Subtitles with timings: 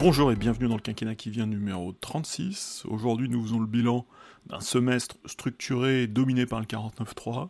[0.00, 2.84] Bonjour et bienvenue dans le quinquennat qui vient numéro 36.
[2.86, 4.06] Aujourd'hui nous faisons le bilan
[4.46, 7.48] d'un semestre structuré et dominé par le 49.3.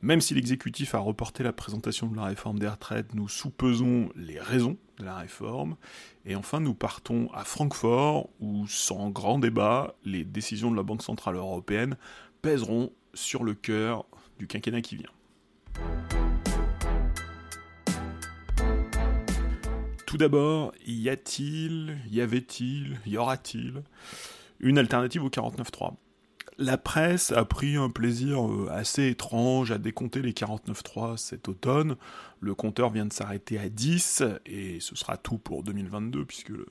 [0.00, 4.40] Même si l'exécutif a reporté la présentation de la réforme des retraites, nous soupesons les
[4.40, 5.76] raisons de la réforme.
[6.24, 11.02] Et enfin, nous partons à Francfort, où, sans grand débat, les décisions de la Banque
[11.02, 11.98] Centrale Européenne
[12.40, 14.06] pèseront sur le cœur
[14.38, 16.35] du quinquennat qui vient.
[20.16, 23.82] Tout d'abord, y a-t-il, y avait-il, y aura-t-il
[24.60, 25.92] une alternative au 49.3
[26.56, 31.96] La presse a pris un plaisir euh, assez étrange à décompter les 49.3 cet automne.
[32.40, 36.64] Le compteur vient de s'arrêter à 10 et ce sera tout pour 2022 puisque le,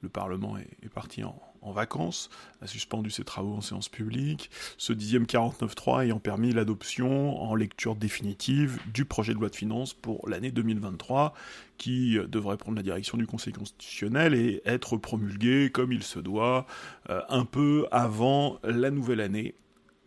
[0.00, 1.34] le Parlement est, parti en,
[1.72, 7.54] vacances, a suspendu ses travaux en séance publique, ce dixième 49.3 ayant permis l'adoption en
[7.54, 11.34] lecture définitive du projet de loi de finances pour l'année 2023,
[11.78, 16.66] qui devrait prendre la direction du Conseil constitutionnel et être promulgué comme il se doit
[17.10, 19.54] euh, un peu avant la nouvelle année,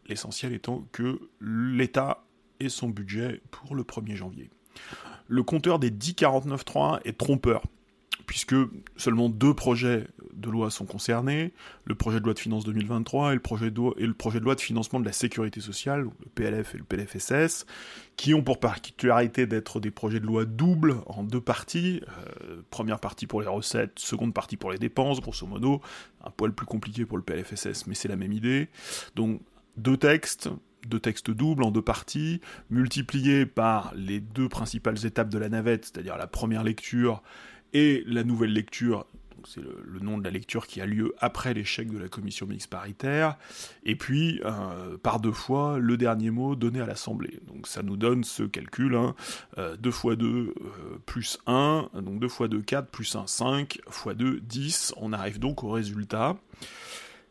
[0.08, 2.24] l'essentiel étant que l'État
[2.60, 4.50] ait son budget pour le 1er janvier.
[5.28, 7.64] Le compteur des 10.49.3 est trompeur
[8.28, 8.56] puisque
[8.98, 10.06] seulement deux projets
[10.38, 11.54] de loi sont concernés,
[11.86, 13.76] le projet de loi de finances 2023 et le projet de
[14.44, 17.66] loi, de financement de la sécurité sociale, le PLF et le PLFSS,
[18.16, 23.00] qui ont pour particularité d'être des projets de loi doubles en deux parties, euh, première
[23.00, 25.82] partie pour les recettes, seconde partie pour les dépenses, grosso modo,
[26.24, 28.70] un poil plus compliqué pour le PLFSS, mais c'est la même idée.
[29.16, 29.42] Donc
[29.78, 30.50] deux textes,
[30.88, 35.86] deux textes doubles en deux parties, multipliés par les deux principales étapes de la navette,
[35.86, 37.22] c'est-à-dire la première lecture
[37.74, 39.06] et la nouvelle lecture,
[39.48, 42.70] c'est le, nom de la lecture qui a lieu après l'échec de la commission mixte
[42.70, 43.38] paritaire,
[43.84, 47.40] et puis euh, par deux fois le dernier mot donné à l'Assemblée.
[47.48, 49.16] Donc ça nous donne ce calcul, hein,
[49.58, 50.54] 2 fois 2
[51.06, 55.40] plus 1, donc 2 fois 2 4 plus 1 5, fois 2 10, on arrive
[55.40, 56.38] donc au résultat.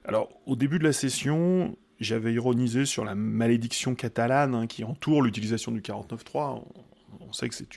[0.04, 5.22] Alors au début de la session, j'avais ironisé sur la malédiction catalane hein, qui entoure
[5.22, 6.62] l'utilisation du 49.3
[7.20, 7.68] on sait que c'est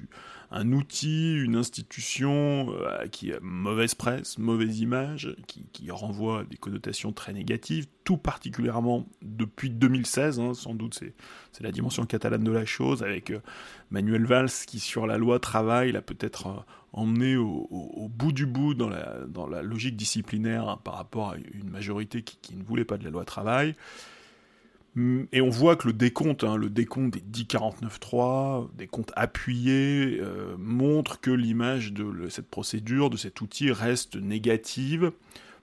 [0.51, 6.57] un outil, une institution euh, qui a mauvaise presse, mauvaise image, qui, renvoie à des
[6.57, 10.99] connotations très négatives, tout particulièrement depuis 2016, hein, sans doute
[11.51, 13.39] c'est la dimension catalane de la chose, avec euh,
[13.91, 16.59] Manuel Valls qui sur la loi travail l'a peut-être euh,
[16.93, 21.35] emmené au, bout du bout dans la, dans la logique disciplinaire hein, par rapport à
[21.37, 23.75] une majorité qui, qui ne voulait pas de la loi travail.
[24.95, 30.19] Mm, et on voit que le décompte, hein, le décompte des 1049.3, des comptes appuyés,
[30.19, 35.11] euh, montre que l'image de cette procédure, de cet outil reste négative,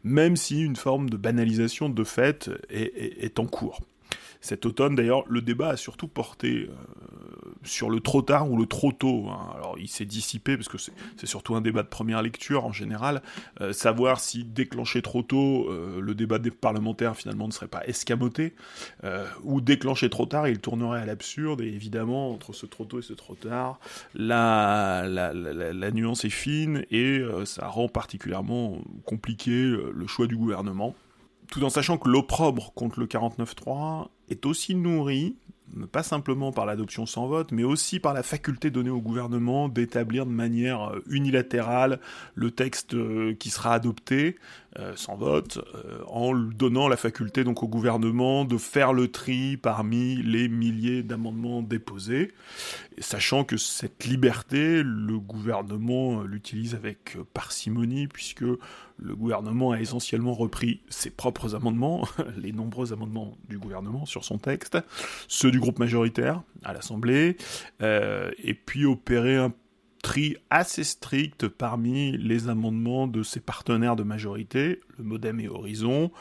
[0.04, 3.80] même si une forme de banalisation de fait est en cours.
[4.46, 6.72] Cet automne, d'ailleurs, le débat a surtout porté euh,
[7.64, 9.26] sur le trop tard ou le trop tôt.
[9.28, 9.50] Hein.
[9.56, 13.22] Alors, il s'est dissipé, parce que c'est surtout un débat de première lecture en général,
[13.60, 17.84] euh, savoir si déclencher trop tôt, euh, le débat des parlementaires finalement ne serait pas
[17.88, 18.54] escamoté,
[19.42, 23.02] ou déclencher trop tard, il tournerait à l'absurde, et évidemment, entre ce trop tôt et
[23.02, 23.80] ce trop tard,
[24.14, 30.94] la, la, la nuance est fine, et ça rend particulièrement compliqué le choix du gouvernement
[31.50, 35.36] tout en sachant que l'opprobre contre le 49.3 est aussi nourri,
[35.90, 40.26] pas simplement par l'adoption sans vote, mais aussi par la faculté donnée au gouvernement d'établir
[40.26, 42.00] de manière euh, unilatérale
[42.34, 44.36] le texte euh, qui sera adopté
[44.78, 45.58] euh, sans vote,
[46.06, 51.62] en donnant la faculté donc au gouvernement de faire le tri parmi les milliers d'amendements
[51.62, 52.32] déposés,
[52.98, 58.44] sachant que cette liberté, le gouvernement l'utilise avec parcimonie, puisque
[58.98, 64.38] le gouvernement a essentiellement repris ses propres amendements, les nombreux amendements du gouvernement sur son
[64.38, 64.78] texte,
[65.28, 67.36] ceux du groupe majoritaire à l'Assemblée,
[67.82, 69.52] euh, et puis opéré un
[70.06, 76.12] tri assez strict parmi les amendements de ses partenaires de majorité, le Modem et Horizon,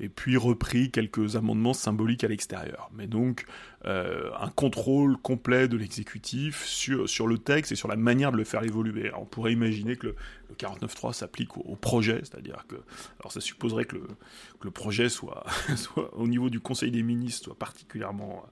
[0.00, 2.90] et puis repris quelques amendements symboliques à l'extérieur.
[2.94, 3.44] Mais donc
[3.84, 8.38] euh, un contrôle complet de l'exécutif sur, sur le texte et sur la manière de
[8.38, 9.12] le faire évoluer.
[9.14, 10.16] on pourrait imaginer que le,
[10.58, 12.76] 49.3 s'applique au, projet, c'est-à-dire que
[13.20, 15.44] alors ça supposerait que le, que le projet soit,
[15.76, 18.46] soit au niveau du Conseil des ministres soit particulièrement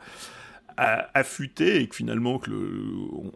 [0.77, 2.41] affûté et que finalement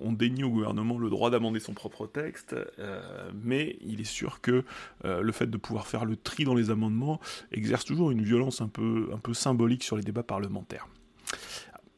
[0.00, 4.40] on, dénie au gouvernement le droit d'amender son propre texte, euh, mais il est sûr
[4.40, 4.64] que
[5.04, 7.20] euh, le fait de pouvoir faire le tri dans les amendements
[7.52, 10.88] exerce toujours une violence un peu, symbolique sur les débats parlementaires.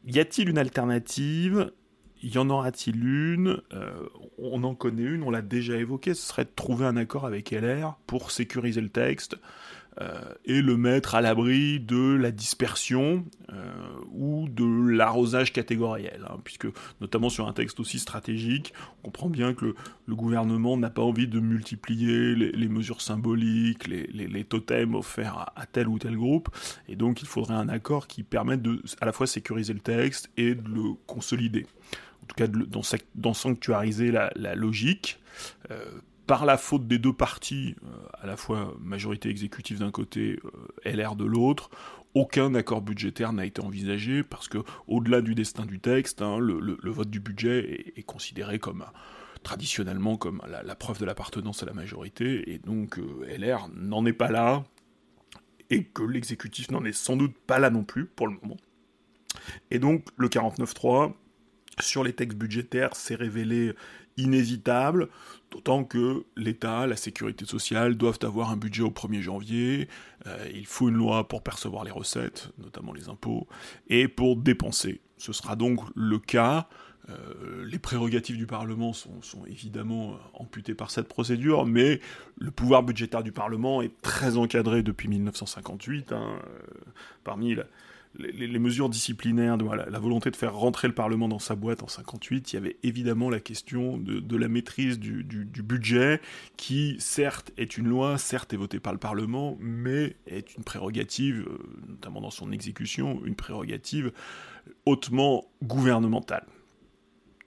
[0.07, 1.73] Y a-t-il une alternative?
[2.23, 3.61] Y en aura-t-il une?
[3.73, 4.09] Euh,
[4.39, 7.51] On en connaît une, on l'a déjà évoqué, ce serait de trouver un accord avec
[7.51, 9.37] LR pour sécuriser le texte,
[10.45, 13.73] et le mettre à l'abri de la dispersion, euh,
[14.13, 16.67] ou de l'arrosage catégoriel, hein, puisque
[17.01, 19.75] notamment sur un texte aussi stratégique, on comprend bien que
[20.07, 25.89] le, gouvernement n'a pas envie de multiplier les, mesures symboliques, les, totems offerts à, tel
[25.89, 26.51] ou tel groupe,
[26.89, 30.31] et donc il faudrait un accord qui permette de à la fois sécuriser le texte
[30.37, 31.67] et de le consolider.
[32.23, 32.49] En tout cas,
[33.15, 35.21] d'en sanctuariser la, logique.
[35.71, 35.85] Euh,
[36.29, 37.89] par la faute des deux partis, euh,
[38.21, 41.71] à la fois majorité exécutive d'un côté, euh, LR de l'autre,
[42.15, 46.91] aucun accord budgétaire n'a été envisagé parce que, au-delà du destin du texte, hein, le,
[46.91, 48.85] vote du budget est, considéré comme
[49.43, 54.13] traditionnellement comme la, preuve de l'appartenance à la majorité, et donc euh, LR n'en est
[54.13, 54.65] pas là,
[55.71, 58.59] et que l'exécutif n'en est sans doute pas là non plus pour le moment.
[59.71, 61.15] Et donc le 49-3
[61.81, 63.73] sur les textes budgétaires s'est révélé
[64.19, 65.09] inévitable,
[65.51, 69.89] d'autant que l'État, la sécurité sociale doivent avoir un budget au 1er janvier,
[70.27, 73.47] euh, il faut une loi pour percevoir les recettes, notamment les impôts,
[73.89, 75.01] et pour dépenser.
[75.17, 76.69] Ce sera donc le cas.
[77.09, 82.01] Euh, les prérogatives du Parlement sont, évidemment euh, amputées par cette procédure, mais
[82.39, 86.13] le pouvoir budgétaire du Parlement est très encadré depuis 1958.
[86.13, 86.39] Hein,
[87.25, 87.65] parmi la,
[88.17, 92.53] les, mesures disciplinaires, la, volonté de faire rentrer le Parlement dans sa boîte en 58,
[92.53, 96.21] il y avait évidemment la question de, la maîtrise du, budget,
[96.57, 101.47] qui certes est une loi, certes est votée par le Parlement, mais est une prérogative,
[101.49, 101.59] euh,
[101.89, 104.13] notamment dans son exécution, une prérogative
[104.87, 106.47] hautement gouvernementale.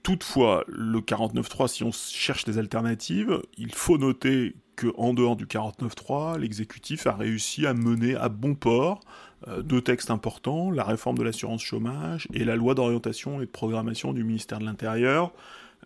[0.03, 6.39] Toutefois, le 49.3, si on cherche des alternatives, il faut noter qu'en dehors du 49.3,
[6.39, 9.01] l'exécutif a réussi à mener à bon port
[9.63, 14.13] deux textes importants, la réforme de l'assurance chômage et la loi d'orientation et de programmation
[14.13, 15.33] du ministère de l'Intérieur.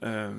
[0.03, 0.31] Euh,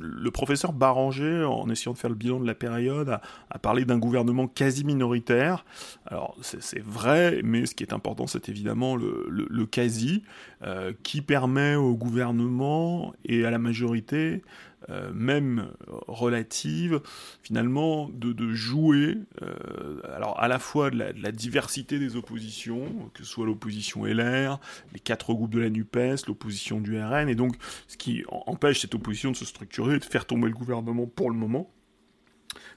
[0.00, 3.18] le professeur Baranger, en essayant de faire le bilan de la période,
[3.50, 5.64] a, parlé d'un gouvernement quasi minoritaire.
[6.06, 10.22] Alors c'est vrai, mais ce qui est important, c'est évidemment le, quasi,
[10.62, 14.42] euh, qui permet au gouvernement et à la majorité
[14.90, 15.70] euh, même
[16.08, 17.00] relative,
[17.42, 23.30] finalement, de, jouer, euh, alors à la fois de la, diversité des oppositions, que ce
[23.30, 24.60] soit l'opposition LR,
[24.92, 27.56] les quatre groupes de la NUPES, l'opposition du RN, et donc
[27.88, 31.30] ce qui empêche cette opposition de se structurer et de faire tomber le gouvernement pour
[31.30, 31.70] le moment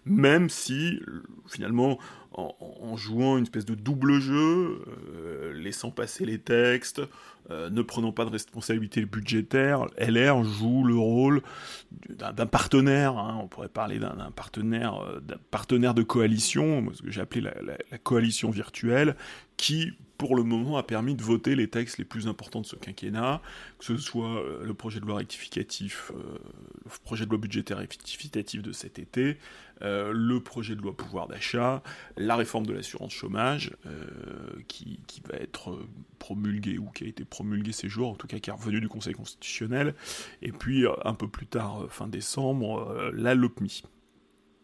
[0.05, 1.01] même si
[1.47, 1.99] finalement
[2.37, 7.01] en, jouant une espèce de double jeu, euh, laissant passer les textes,
[7.49, 11.41] euh, ne prenant pas de responsabilité budgétaire, LR joue le rôle
[12.09, 13.39] d'un partenaire, hein.
[13.41, 15.19] on pourrait parler d'un partenaire, euh,
[15.49, 19.15] partenaire de coalition, ce que j'ai appelé la, coalition virtuelle,
[19.57, 22.75] qui pour le moment a permis de voter les textes les plus importants de ce
[22.75, 23.41] quinquennat,
[23.77, 26.11] que ce soit le projet de loi rectificatif,
[26.83, 29.37] le projet de loi budgétaire rectificatif de cet été,
[29.81, 31.81] le projet de loi pouvoir d'achat,
[32.15, 35.77] la réforme de l'assurance chômage, euh, qui, va être
[36.19, 38.89] promulguée, ou qui a été promulguée ces jours, en tout cas qui est revenue du
[38.89, 39.93] Conseil constitutionnel,
[40.41, 43.83] et puis euh, un peu plus tard, euh, fin décembre, la LOPMI.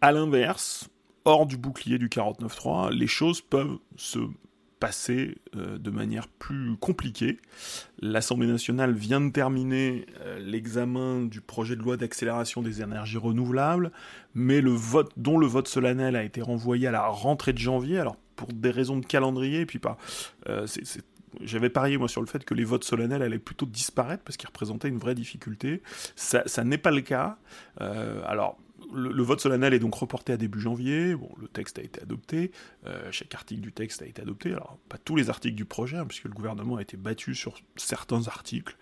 [0.02, 0.90] A l'inverse,
[1.26, 4.20] hors du bouclier du 49.3, les choses peuvent se
[4.84, 7.40] passer euh, de manière plus compliquée.
[8.02, 13.94] L'Assemblée nationale vient de terminer euh, l'examen du projet de loi d'accélération des énergies renouvelables,
[14.36, 17.98] mais le vote, dont le vote solennel a été renvoyé à la rentrée de janvier,
[17.98, 19.98] alors pour des raisons de calendrier, et puis pas.
[20.50, 20.68] Euh,
[21.40, 24.50] j'avais parié moi sur le fait que les votes solennels allaient plutôt disparaître parce qu'ils
[24.50, 25.82] représentaient une vraie difficulté.
[26.18, 27.38] Ça, ça n'est pas le cas.
[27.80, 28.58] alors
[28.94, 31.16] le, vote solennel est donc reporté à début janvier.
[31.16, 32.52] Bon, le texte a été adopté.
[32.86, 34.52] Euh, chaque article du texte a été adopté.
[34.52, 37.56] Alors, pas tous les articles du projet, hein, puisque le gouvernement a été battu sur
[37.76, 38.78] certains articles.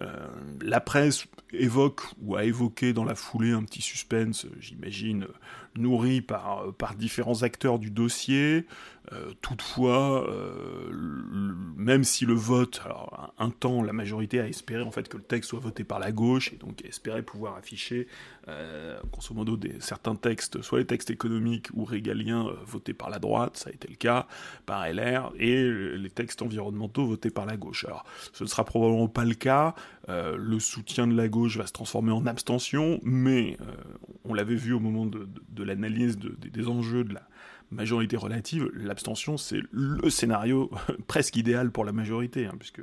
[0.00, 0.26] Euh,
[0.60, 5.26] la presse évoque ou a évoqué dans la foulée un petit suspense, j'imagine,
[5.76, 8.66] nourri par, par différents acteurs du dossier.
[9.10, 10.92] Euh, toutefois, euh,
[11.76, 15.24] même si le vote, alors un, temps, la majorité a espéré en fait que le
[15.24, 18.06] texte soit voté par la gauche et donc espérait pouvoir afficher,
[18.46, 23.18] euh, grosso modo, des, certains textes, soit les textes économiques ou régaliens votés par la
[23.18, 24.28] droite, ça a été le cas,
[24.66, 27.84] par LR, et les textes environnementaux votés par la gauche.
[27.84, 29.74] Alors, ce ne sera probablement pas le cas.
[30.08, 33.56] le soutien de la gauche va se transformer en abstention, mais
[34.24, 37.22] on l'avait vu au moment de, l'analyse des enjeux de la
[37.72, 40.70] majorité relative, l'abstention, c'est le scénario
[41.06, 42.82] presque idéal pour la majorité, hein, puisque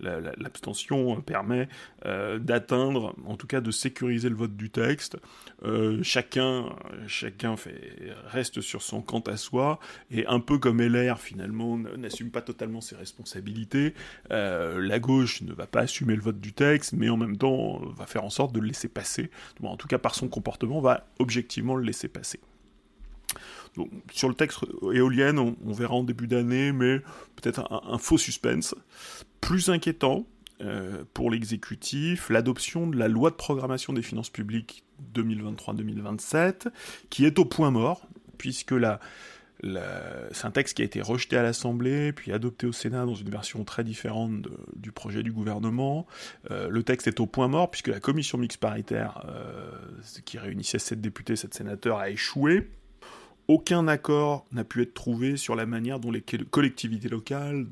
[0.00, 1.68] l'abstention permet
[2.06, 5.18] euh, d'atteindre, en tout cas de sécuriser le vote du texte.
[5.62, 6.66] Euh, chacun
[7.56, 9.78] fait, reste sur son quant à soi,
[10.10, 13.94] et un peu comme LR, finalement, n'assume pas totalement ses responsabilités,
[14.32, 17.80] euh, la gauche ne va pas assumer le vote du texte, mais en même temps
[17.84, 19.30] va faire en sorte de le laisser passer.
[19.62, 22.40] en tout cas, par son comportement, va objectivement le laisser passer
[24.12, 24.60] sur le texte
[24.92, 26.98] éolienne, on, verra en début d'année, mais
[27.36, 28.74] peut-être un, faux suspense.
[29.40, 30.26] Plus inquiétant
[30.60, 34.84] euh, pour l'exécutif, l'adoption de la loi de programmation des finances publiques
[35.14, 36.68] 2023-2027,
[37.08, 39.00] qui est au point mort, puisque la,
[40.32, 43.30] c'est un texte qui a été rejeté à l'Assemblée, puis adopté au Sénat dans une
[43.30, 46.06] version très différente du projet du gouvernement.
[46.50, 49.72] Euh, le texte est au point mort, puisque la commission mixte paritaire, euh,
[50.24, 52.70] qui réunissait 7 députés, 7 sénateurs, a échoué.
[53.50, 57.66] Aucun accord n'a pu être trouvé sur la manière dont les collectivités locales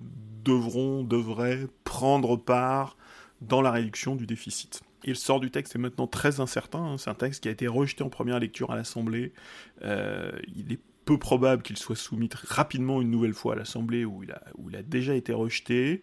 [0.45, 2.97] devront, devraient prendre part
[3.43, 4.83] dans la réduction du déficit.
[5.05, 6.81] Il sort du texte est maintenant très incertain.
[6.81, 6.99] Hein.
[6.99, 9.33] C'est un texte qui a été rejeté en première lecture à l'Assemblée.
[9.83, 14.25] Euh, il est peu probable qu'il soit soumis rapidement une nouvelle fois à l'Assemblée où,
[14.25, 16.03] il a, où il a déjà été rejeté.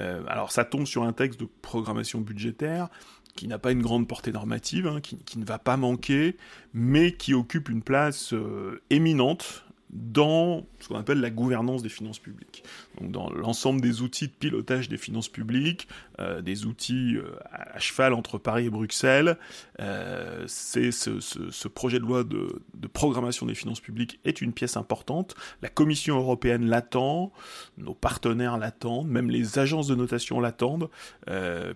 [0.00, 2.88] Euh, alors ça tombe sur un texte de programmation budgétaire
[3.34, 6.36] qui n'a pas une grande portée normative, hein, qui, ne va pas manquer,
[6.72, 12.18] mais qui occupe une place euh, éminente dans ce qu'on appelle la gouvernance des finances
[12.18, 12.64] publiques.
[13.00, 15.88] Dans l'ensemble des outils de pilotage des finances publiques,
[16.20, 19.36] euh, des outils euh, à cheval entre Paris et Bruxelles,
[19.80, 22.60] euh, c'est ce, projet de loi de,
[22.92, 25.34] programmation des finances publiques est une pièce importante.
[25.62, 27.32] La Commission européenne l'attend,
[27.78, 30.88] nos partenaires l'attendent, même les agences de notation l'attendent,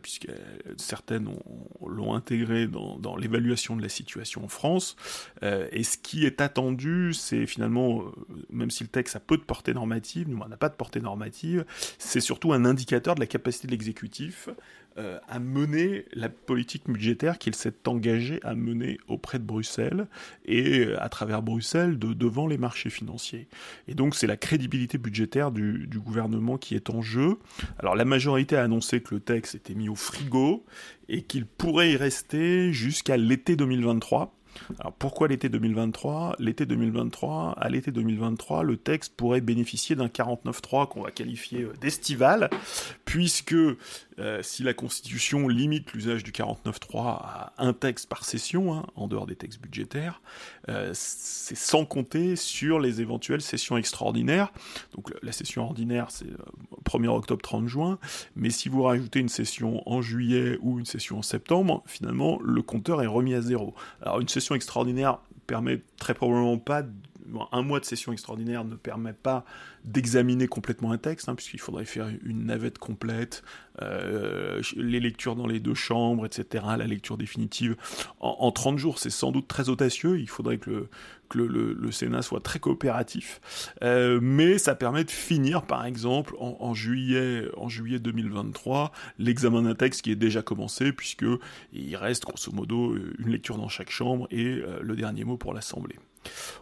[0.02, 0.28] puisque
[0.76, 1.28] certaines
[1.84, 4.96] l'ont intégré dans, dans l'évaluation de la situation en France.
[5.42, 8.04] et ce qui est attendu, c'est finalement
[8.50, 11.00] même si le texte a peu de portée normative, nous on n'a pas de portée
[11.00, 11.07] normative,
[11.98, 14.48] c'est surtout un indicateur de la capacité de l'exécutif
[14.98, 20.08] euh, à mener la politique budgétaire qu'il s'est engagé à mener auprès de Bruxelles
[20.44, 23.46] et euh, à travers Bruxelles de, devant les marchés financiers.
[23.86, 27.38] Et donc c'est la crédibilité budgétaire du, gouvernement qui est en jeu.
[27.78, 30.64] Alors la majorité a annoncé que le texte était mis au frigo
[31.08, 34.34] et qu'il pourrait y rester jusqu'à l'été 2023.
[34.80, 40.88] Alors pourquoi l'été 2023 L'été 2023, à l'été 2023, le texte pourrait bénéficier d'un 49.3
[40.88, 42.50] qu'on va qualifier euh, d'estival,
[43.04, 43.54] puisque
[44.18, 49.06] euh, si la Constitution limite l'usage du 49.3 à un texte par session, hein, en
[49.06, 50.20] dehors des textes budgétaires,
[50.68, 54.52] euh, c'est sans compter sur les éventuelles sessions extraordinaires.
[54.94, 56.26] Donc la session ordinaire, c'est
[56.84, 57.98] 1er octobre, 30 juin,
[58.36, 62.62] mais si vous rajoutez une session en juillet ou une session en septembre, finalement, le
[62.62, 63.74] compteur est remis à zéro.
[64.02, 66.82] Alors une session extraordinaire permet très probablement pas
[67.52, 69.44] un mois de session extraordinaire ne permet pas
[69.84, 73.42] d'examiner complètement un texte, hein, puisqu'il faudrait faire une navette complète,
[73.80, 77.76] euh, les lectures dans les deux chambres, etc., la lecture définitive.
[78.20, 80.88] En, 30 jours, c'est sans doute très audacieux, il faudrait que
[81.34, 83.40] le, Sénat soit très coopératif,
[83.82, 89.74] euh, mais ça permet de finir, par exemple, en, juillet, en juillet 2023, l'examen d'un
[89.74, 91.26] texte qui est déjà commencé, puisque
[91.72, 95.54] il reste grosso modo une lecture dans chaque chambre et euh, le dernier mot pour
[95.54, 95.96] l'Assemblée.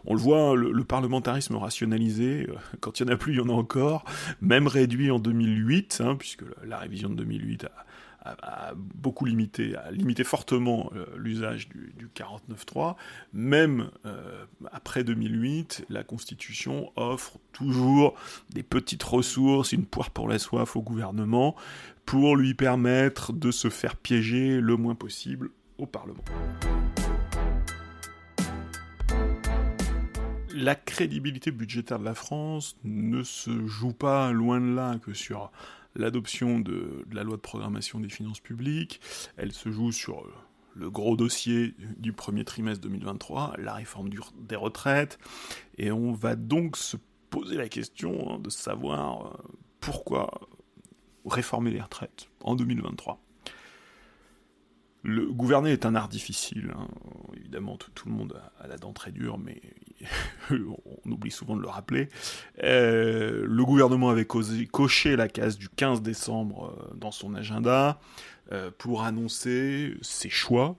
[0.05, 3.41] On le voit, le, parlementarisme rationalisé, euh, quand il n'y en a plus, il y
[3.41, 4.05] en a encore,
[4.41, 10.23] même réduit en 2008, hein, puisque la, révision de 2008 a, beaucoup limité, a limité
[10.23, 12.95] fortement euh, l'usage du, 49.3.
[13.33, 18.15] Même euh, après 2008, la Constitution offre toujours
[18.49, 21.55] des petites ressources, une poire pour la soif au gouvernement,
[22.05, 26.23] pour lui permettre de se faire piéger le moins possible au Parlement.
[30.57, 35.51] La crédibilité budgétaire de la France ne se joue pas loin de là que sur
[35.95, 38.99] l'adoption de, la loi de programmation des finances publiques,
[39.37, 40.25] elle se joue sur
[40.75, 45.17] le gros dossier du premier trimestre 2023, la réforme des retraites,
[45.77, 46.97] et on va donc se
[47.29, 49.37] poser la question hein, de savoir euh,
[49.79, 50.29] pourquoi
[51.25, 53.19] réformer les retraites en 2023.
[55.03, 56.73] Le gouverner est un art difficile.
[56.75, 56.87] Hein.
[57.35, 59.61] Évidemment, tout, le monde a, la dent très dure, mais
[60.51, 62.09] on oublie souvent de le rappeler.
[62.63, 67.99] Euh, le gouvernement avait coché la case du 15 décembre euh, dans son agenda
[68.51, 70.77] euh, pour annoncer ses choix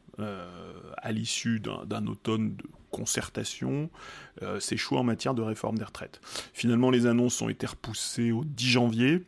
[0.97, 3.89] à l'issue d'un automne de concertation,
[4.59, 6.21] ses choix en matière de réforme des retraites.
[6.53, 9.23] Finalement, les annonces ont été repoussées au 10 janvier.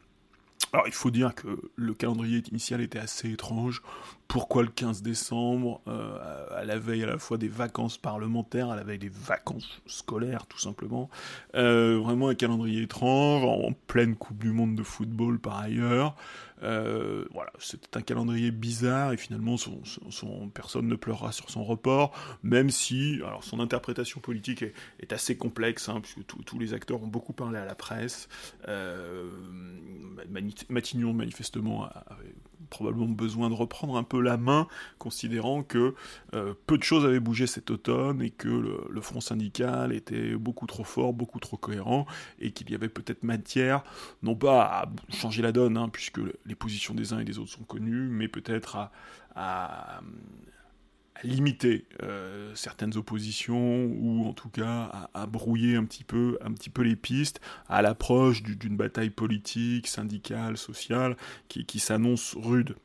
[0.72, 3.82] Alors il faut dire que le calendrier initial était assez étrange.
[4.30, 8.76] Pourquoi le 15 décembre, euh, à la veille à la fois des vacances parlementaires, à
[8.76, 11.10] la veille des vacances scolaires tout simplement
[11.56, 16.14] euh, Vraiment un calendrier étrange, en pleine Coupe du Monde de football par ailleurs.
[16.62, 19.80] Euh, voilà, c'était un calendrier bizarre et finalement son,
[20.54, 22.12] personne ne pleurera sur son report,
[22.44, 24.62] même si son interprétation politique
[25.00, 28.28] est, assez complexe, hein, puisque tous les acteurs ont beaucoup parlé à la presse.
[30.68, 31.88] Matignon manifestement
[32.68, 34.66] probablement besoin de reprendre un peu la main,
[34.98, 35.94] considérant que
[36.34, 40.66] euh, peu de choses avaient bougé cet automne et que le, front syndical était beaucoup
[40.66, 42.06] trop fort, beaucoup trop cohérent,
[42.38, 43.82] et qu'il y avait peut-être matière,
[44.22, 47.50] non pas à changer la donne, hein, puisque les positions des uns et des autres
[47.50, 48.90] sont connues, mais peut-être
[49.34, 50.00] à,
[51.22, 56.70] limiter euh, certaines oppositions ou en tout cas à, brouiller un petit peu, un petit
[56.70, 61.16] peu les pistes à l'approche d'une bataille politique, syndicale, sociale
[61.48, 62.76] qui, s'annonce rude.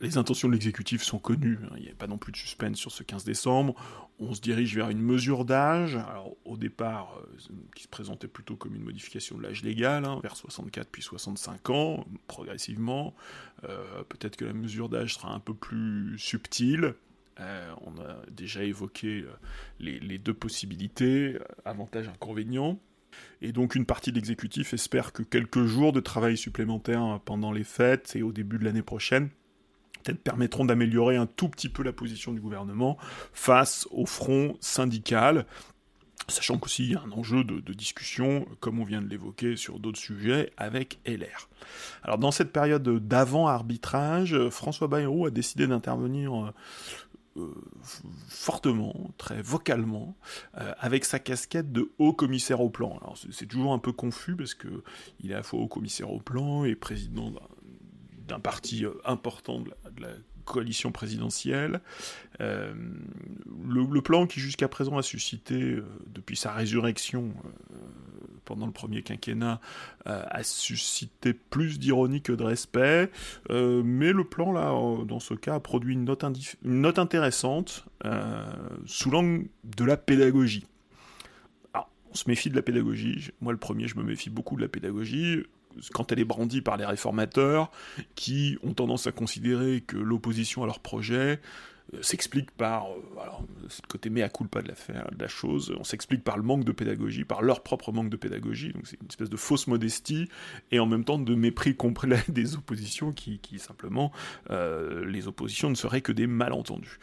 [0.00, 2.76] Les intentions de l'exécutif sont connues, hein, il n'y a pas non plus de suspense
[2.76, 3.74] sur ce 15 décembre.
[4.18, 5.98] On se dirige vers une mesure d'âge,
[6.44, 10.36] au départ, euh, qui se présentait plutôt comme une modification de l'âge légal, hein, vers
[10.36, 13.14] 64 puis 65 ans, progressivement.
[13.64, 16.94] Euh, peut-être que la mesure d'âge sera un peu plus subtile,
[17.40, 19.32] euh, on a déjà évoqué euh,
[19.80, 22.78] les, deux possibilités, euh, avantages, inconvénients.
[23.42, 27.64] Et donc une partie de l'exécutif espère que quelques jours de travail supplémentaires pendant les
[27.64, 29.28] fêtes et au début de l'année prochaine
[30.02, 32.96] peut-être permettront d'améliorer un tout petit peu la position du gouvernement
[33.32, 35.46] face au front syndical,
[36.26, 39.56] sachant qu'aussi il y a un enjeu de, de discussion, comme on vient de l'évoquer
[39.56, 41.48] sur d'autres sujets, avec LR.
[42.02, 46.52] Alors dans cette période d'avant-arbitrage, François Bayrou a décidé d'intervenir
[47.36, 47.54] euh,
[48.28, 50.16] fortement, très vocalement,
[50.58, 52.98] euh, avec sa casquette de haut commissaire au plan.
[53.00, 54.82] Alors c'est toujours un peu confus parce que
[55.20, 57.32] il est à la fois haut commissaire au plan et président
[58.28, 59.70] d'un parti euh, important de
[60.00, 60.08] la,
[60.44, 61.80] coalition présidentielle.
[62.40, 67.32] le, plan qui jusqu'à présent a suscité, depuis sa résurrection
[68.44, 69.60] pendant le premier quinquennat
[70.06, 73.10] euh, a suscité plus d'ironie que de respect,
[73.50, 74.72] euh, mais le plan là,
[75.04, 76.24] dans ce cas, a produit une note,
[76.64, 78.44] une note intéressante euh,
[78.86, 80.66] sous l'angle de la pédagogie.
[81.72, 83.30] Alors, on se méfie de la pédagogie.
[83.40, 85.44] Moi, le premier, je me méfie beaucoup de la pédagogie
[85.92, 87.70] quand elle est brandie par les réformateurs,
[88.14, 91.40] qui ont tendance à considérer que l'opposition à leur projet
[92.00, 94.74] s'explique par euh, alors, ce côté mea culpa de la,
[95.10, 98.16] de la chose, on s'explique par le manque de pédagogie, par leur propre manque de
[98.16, 100.28] pédagogie, donc c'est une espèce de fausse modestie,
[100.70, 104.10] et en même temps de mépris complet des oppositions qui, qui simplement,
[104.50, 106.98] euh, les oppositions ne seraient que des malentendus.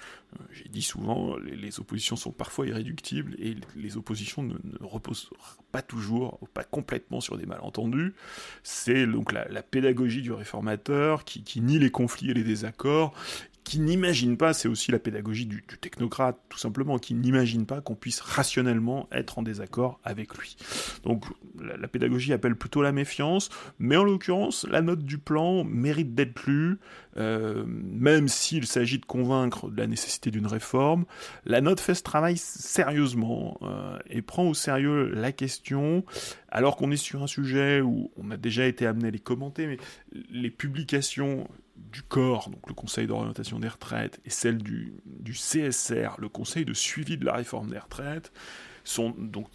[0.51, 5.31] J'ai dit souvent, les, oppositions sont parfois irréductibles, et les oppositions ne, reposent
[5.71, 8.13] pas toujours, pas complètement sur des malentendus.
[8.61, 13.13] C'est donc la, pédagogie du réformateur qui nie les conflits et les désaccords,
[13.69, 17.93] qui n'imagine pas, c'est aussi la pédagogie du, technocrate, tout simplement, qui n'imagine pas qu'on
[17.93, 20.57] puisse rationnellement être en désaccord avec lui.
[21.03, 21.25] Donc
[21.61, 26.47] la, pédagogie appelle plutôt la méfiance, mais en l'occurrence, la note du plan mérite d'être
[26.47, 26.79] lue,
[27.17, 31.05] euh, même s'il s'agit de convaincre de la nécessité d'une réforme.
[31.45, 36.03] La note fait ce travail sérieusement euh, et prend au sérieux la question,
[36.49, 39.67] alors qu'on est sur un sujet où on a déjà été amené à les commenter,
[39.67, 39.77] mais
[40.31, 41.47] les publications
[41.91, 46.65] du corps, donc le Conseil d'orientation des retraites, et celle du, du, CSR, le Conseil
[46.65, 48.31] de suivi de la réforme des retraites,
[48.83, 49.47] sont donc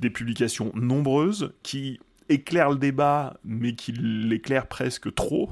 [0.00, 5.50] des publications nombreuses qui éclairent le débat, mais qui l'éclairent presque trop,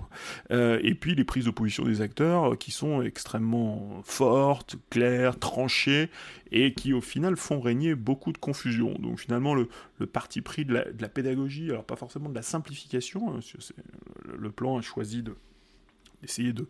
[0.51, 6.11] euh, et puis les prises d'opposition des acteurs qui sont extrêmement fortes, claires, tranchées,
[6.53, 8.95] et qui au final font régner beaucoup de confusion.
[8.99, 9.69] Donc finalement, le,
[10.07, 13.41] parti pris de la, de la, pédagogie, alors pas forcément de la simplification, hein,
[14.39, 15.37] le plan a choisi de
[16.23, 16.69] d'essayer de,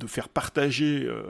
[0.00, 1.22] de faire partager euh,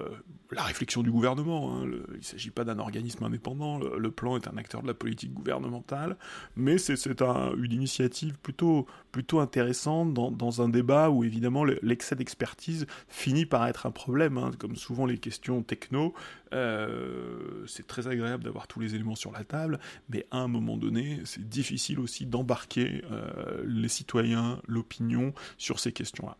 [0.52, 1.74] la réflexion du gouvernement.
[1.74, 1.90] Hein.
[2.12, 5.32] il ne s'agit pas d'un organisme indépendant, le, plan est un acteur de la politique
[5.32, 6.16] gouvernementale,
[6.56, 12.86] mais c'est un, une initiative plutôt, plutôt intéressante dans, un débat où évidemment l'excès d'expertise
[13.08, 14.50] finit par être un problème, hein.
[14.58, 16.14] comme souvent les questions techno.
[16.52, 20.76] Euh, c'est très agréable d'avoir tous les éléments sur la table, mais à un moment
[20.76, 26.36] donné, c'est difficile aussi d'embarquer euh, les citoyens, l'opinion sur ces questions-là.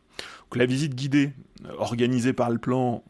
[0.55, 1.33] La visite guidée
[1.65, 3.05] euh, organisée par le plan,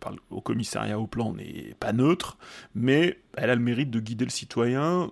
[0.00, 2.38] par, au commissariat au plan, n'est pas neutre,
[2.74, 5.10] mais elle a le mérite de guider le citoyen,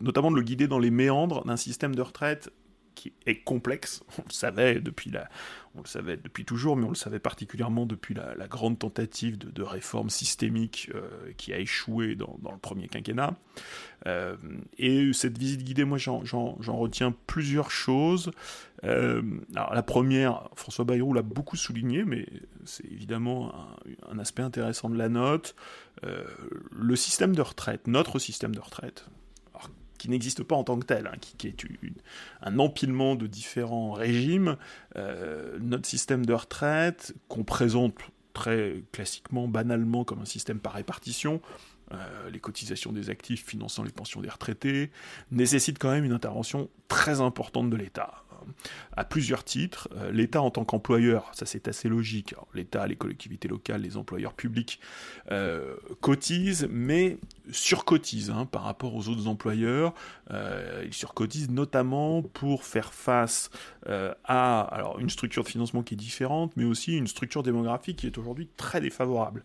[0.00, 2.50] notamment de le guider dans les méandres d'un système de retraite
[2.94, 4.02] qui est complexe.
[4.18, 5.28] On le savait depuis la,
[5.76, 9.62] on le savait depuis toujours, mais on le savait particulièrement depuis la, grande tentative de,
[9.62, 13.34] réforme systémique euh, qui a échoué dans, le premier quinquennat.
[14.06, 14.36] Euh,
[14.78, 16.20] et cette visite guidée, moi, j'en
[16.76, 18.30] retiens plusieurs choses.
[18.84, 19.22] Euh,
[19.56, 22.26] alors, la première, François Bayrou l'a beaucoup souligné, mais
[22.64, 23.52] c'est évidemment
[24.08, 25.56] un, aspect intéressant de la note.
[26.02, 29.06] le système de retraite, notre système de retraite,
[30.04, 31.56] qui n'existe pas en tant que tel, hein, qui, est
[32.42, 34.58] un empilement de différents régimes,
[34.96, 37.94] euh, notre système de retraite, qu'on présente
[38.34, 41.40] très classiquement, banalement, comme un système par répartition,
[41.92, 44.90] euh, les cotisations des actifs finançant les pensions des retraités,
[45.30, 48.23] nécessite quand même une intervention très importante de l'État.
[48.96, 49.88] À plusieurs titres.
[50.12, 52.34] L'État en tant qu'employeur, ça c'est assez logique.
[52.54, 54.80] L'État, les collectivités locales, les employeurs publics
[56.00, 57.18] cotisent, mais
[57.50, 59.94] surcotisent hein, par rapport aux autres employeurs.
[60.30, 63.50] ils surcotisent notamment pour faire face
[63.86, 68.06] à alors, une structure de financement qui est différente, mais aussi une structure démographique qui
[68.06, 69.44] est aujourd'hui très défavorable.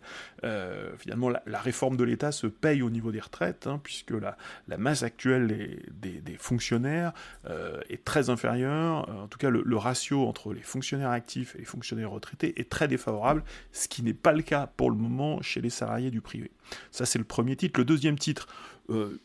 [0.98, 4.36] finalement, la, réforme de l'État se paye au niveau des retraites, hein, puisque la,
[4.78, 7.12] masse actuelle des, fonctionnaires
[7.48, 8.89] euh, est très inférieure.
[8.98, 12.88] En tout cas, le, ratio entre les fonctionnaires actifs et les fonctionnaires retraités est très
[12.88, 16.50] défavorable, ce qui n'est pas le cas pour le moment chez les salariés du privé.
[16.90, 17.80] Ça, c'est le premier titre.
[17.80, 18.46] Le deuxième titre,
[18.90, 19.20] euh,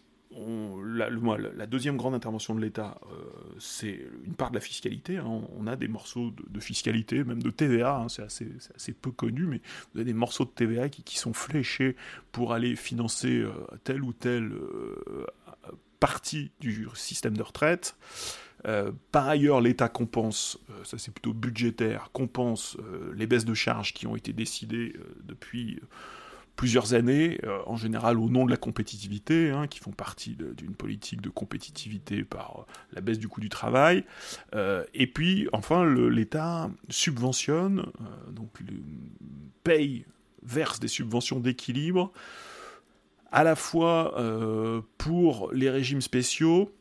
[0.84, 3.16] la, deuxième grande intervention de l'État, euh,
[3.60, 5.18] c'est une part de la fiscalité.
[5.18, 5.42] Hein.
[5.58, 8.08] On a des morceaux de, fiscalité, même de TVA, hein.
[8.10, 9.62] c'est assez, peu connu, mais
[9.94, 11.96] vous avez des morceaux de TVA qui, sont fléchés
[12.32, 13.52] pour aller financer euh,
[13.84, 15.26] telle ou telle euh,
[16.00, 17.96] partie du système de retraite.
[19.12, 22.78] Par ailleurs, l'État compense, ça c'est plutôt budgétaire, compense
[23.16, 25.80] les baisses de charges qui ont été décidées depuis
[26.56, 30.74] plusieurs années, euh, en général au nom de la compétitivité, hein, qui font partie d'une
[30.74, 34.04] politique de compétitivité par euh, la baisse du coût du travail.
[34.54, 37.86] Euh, et puis, enfin, l'État subventionne,
[38.30, 38.50] donc
[39.64, 40.06] paye,
[40.44, 42.12] verse des subventions d'équilibre,
[43.32, 44.16] à la fois
[44.98, 46.72] pour les régimes spéciaux,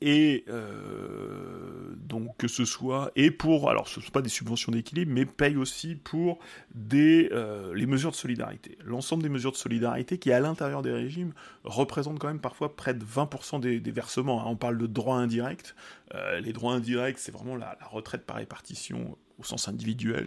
[0.00, 4.72] et euh, donc que ce soit et pour alors ce ne sont pas des subventions
[4.72, 6.38] d'équilibre mais paye aussi pour
[6.74, 8.78] des euh, les mesures de solidarité.
[8.84, 11.32] L'ensemble des mesures de solidarité qui à l'intérieur des régimes
[11.64, 14.42] représentent quand même parfois près de 20% des, versements.
[14.42, 14.50] Hein.
[14.50, 15.74] on parle de droits indirects.
[16.14, 20.26] Euh, les droits indirects c'est vraiment la, la, retraite par répartition au sens individuel.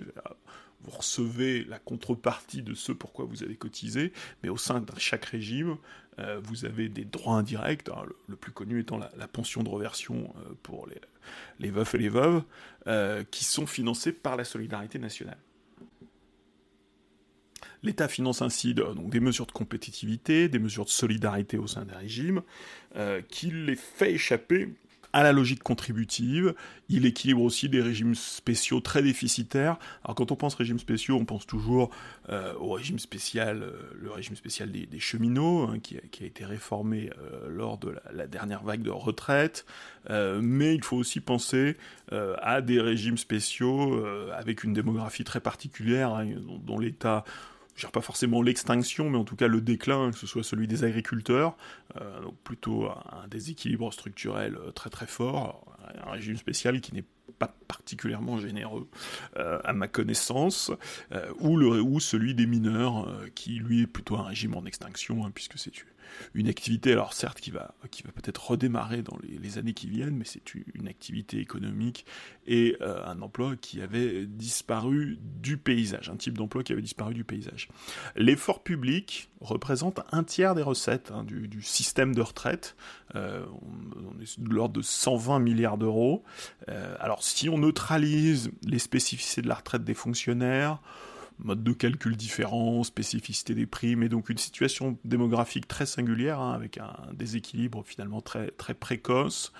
[0.84, 5.25] Vous recevez la contrepartie de ce pourquoi vous avez cotisé, mais au sein de chaque
[5.25, 5.77] régime,
[6.21, 10.34] euh, vous avez des droits indirects, hein, le, plus connu étant la, pension de reversion
[10.38, 10.88] euh, pour
[11.60, 12.43] les, veufs et les veuves,
[12.88, 15.38] euh, qui sont financés par la solidarité nationale.
[17.84, 21.95] L'État finance ainsi donc, des mesures de compétitivité, des mesures de solidarité au sein des
[21.95, 22.43] régimes,
[23.27, 24.69] qui les fait échapper
[25.13, 26.54] à la logique contributive.
[26.89, 29.78] Il équilibre aussi des régimes spéciaux très déficitaires.
[30.04, 31.89] Alors quand on pense régime spéciaux, on pense toujours
[32.30, 37.10] euh, au régime spécial, euh, le régime spécial des, cheminots, hein, qui, a, été réformé
[37.19, 39.65] euh, lors de la, dernière vague de retraite.
[40.10, 41.78] mais il faut aussi penser
[42.12, 46.28] à des régimes spéciaux avec une démographie très particulière, hein,
[46.65, 47.24] dont l'État
[47.75, 50.84] je pas forcément l'extinction, mais en tout cas le déclin, que ce soit celui des
[50.84, 51.57] agriculteurs,
[51.99, 55.65] euh, donc plutôt un déséquilibre structurel euh, très très fort,
[56.05, 57.05] un régime spécial qui n'est
[57.39, 58.88] pas particulièrement généreux
[59.38, 60.71] euh, à ma connaissance,
[61.39, 65.71] ou celui des mineurs, qui lui est plutôt un régime en extinction, hein, puisque c'est
[66.34, 70.15] une activité, alors certes, qui va, qui va peut-être redémarrer dans les, années qui viennent,
[70.15, 72.06] mais c'est une activité économique
[72.47, 77.13] et euh, un emploi qui avait disparu du paysage, un type d'emploi qui avait disparu
[77.13, 77.67] du paysage.
[78.15, 82.76] L'effort public représente un tiers des recettes hein, du, système de retraite.
[83.15, 86.24] Euh, on, est de l'ordre de 120 milliards d'euros.
[86.69, 90.80] Euh, alors si on neutralise les spécificités de la retraite des fonctionnaires,
[91.43, 96.54] mode de calcul différent, spécificité des primes, et donc une situation démographique très singulière, hein,
[96.54, 99.51] avec un déséquilibre finalement très, très précoce.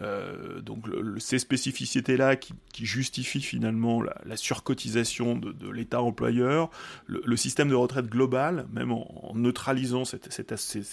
[0.00, 0.86] Euh, donc
[1.18, 6.70] ces spécificités-là qui, justifient finalement la, surcotisation de, l'État employeur,
[7.06, 10.20] le, système de retraite global, même en, neutralisant ces,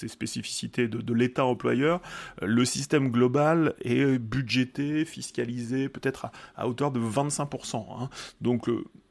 [0.07, 2.01] spécificités de, l'État employeur,
[2.41, 7.85] euh, le système global est budgété, fiscalisé peut-être à, hauteur de 25%.
[8.01, 8.09] Hein.
[8.41, 8.67] Donc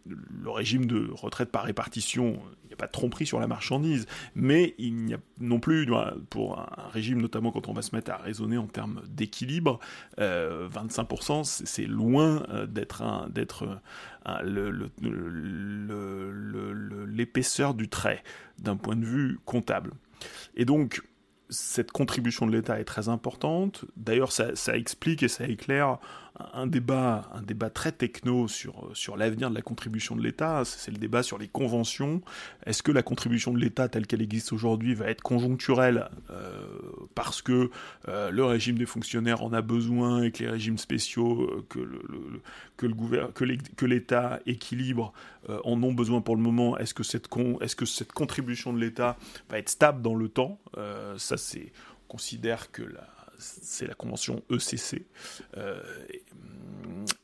[0.07, 4.07] le, régime de retraite par répartition, il n'y a pas de tromperie sur la marchandise,
[4.35, 5.87] mais il n'y a non plus,
[6.31, 9.81] pour un régime, notamment quand on va se mettre à raisonner en termes d'équilibre,
[10.19, 13.81] 25%, euh, c'est loin euh, d'être d'être
[17.09, 18.23] l'épaisseur du trait
[18.59, 19.93] d'un point de vue comptable.
[20.57, 21.03] Et donc,
[21.51, 23.85] cette contribution de l'État est très importante.
[23.97, 25.99] D'ailleurs, ça, explique et ça éclaire
[26.53, 30.65] un débat, un débat très techno sur, sur l'avenir de la contribution de l'État.
[30.65, 32.23] C'est le débat sur les conventions.
[32.67, 36.67] Est-ce que la contribution de l'État telle qu'elle existe aujourd'hui va être conjoncturelle euh,
[37.15, 37.71] parce que
[38.09, 41.65] euh, le régime des fonctionnaires en a besoin et que les régimes spéciaux euh,
[42.77, 42.87] que,
[43.77, 45.13] que, l'État équilibre
[45.49, 46.77] en ont besoin pour le moment?
[46.79, 47.29] Est-ce que, cette
[47.61, 49.17] est-ce que cette contribution de l'État
[49.51, 50.59] va être stable dans le temps?
[51.17, 51.73] Ça, c'est.
[52.05, 55.07] On considère que la c'est la convention ECC.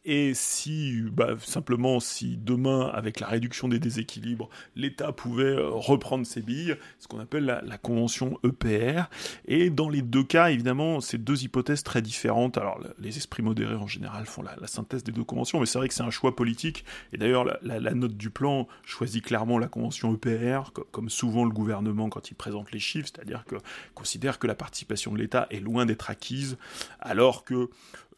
[0.05, 6.42] et si, bah, simplement, si demain, avec la réduction des déséquilibres, l'État pouvait reprendre ses
[6.42, 9.05] billes, ce qu'on appelle la, convention EPR.
[9.46, 12.59] Et dans les deux cas, évidemment, c'est deux hypothèses très différentes.
[12.59, 15.88] Alors, les esprits modérés en général font la, synthèse des deux conventions, mais c'est vrai
[15.88, 16.85] que c'est un choix politique.
[17.12, 22.09] Et d'ailleurs, la, note du plan choisit clairement la convention EPR, comme souvent le gouvernement
[22.09, 23.57] quand il présente les chiffres, c'est-à-dire que
[23.94, 26.56] considère que la participation de l'État est loin d'être acquise,
[27.00, 27.68] alors que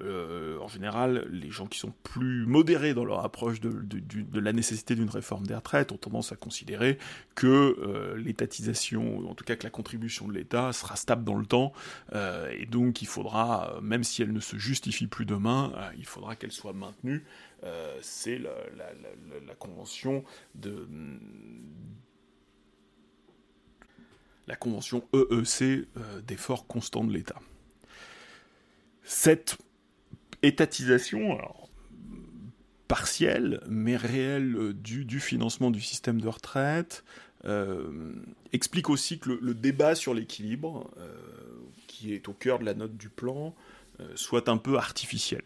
[0.03, 3.73] euh, en général, les gens qui sont plus modérés dans leur approche de,
[4.39, 6.99] la nécessité d'une réforme des retraites ont tendance à considérer
[7.35, 11.47] que euh, l'étatisation, en tout cas que la contribution de l'État sera stable dans le
[11.47, 11.73] temps,
[12.15, 16.37] euh, et donc il faudra, même si elle ne se justifie plus demain, il faudra
[16.37, 17.25] qu'elle soit maintenue.
[18.01, 18.51] C'est la,
[19.47, 20.25] la, convention
[20.57, 20.89] de
[24.49, 25.87] la convention EEC
[26.27, 27.41] d'effort constant de l'État.
[29.05, 29.59] Cette
[30.43, 31.39] étatisation,
[32.93, 37.05] partielle, mais réelle euh, du, financement du système de retraite,
[37.47, 38.13] euh,
[38.53, 41.11] explique aussi que le, débat sur l'équilibre, euh,
[41.87, 43.55] qui est au cœur de la note du plan,
[44.15, 45.43] soit un peu artificiel.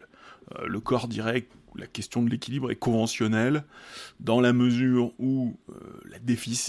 [0.64, 3.64] le corps que la question de l'équilibre est conventionnelle,
[4.20, 5.58] dans la mesure où
[6.04, 6.18] la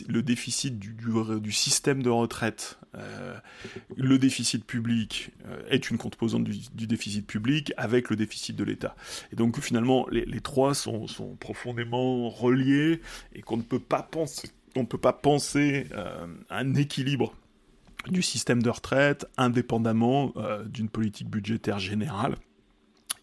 [0.07, 3.37] le déficit du, système de retraite euh,
[3.95, 8.95] le déficit public euh, est une composante du, déficit public avec le déficit de l'État.
[9.31, 11.05] Et donc finalement, les, trois sont,
[11.39, 13.01] profondément reliés
[13.33, 17.33] et qu'on ne peut pas penser, peut pas penser euh, un équilibre
[18.07, 20.33] du système de retraite indépendamment
[20.65, 22.37] d'une politique budgétaire générale.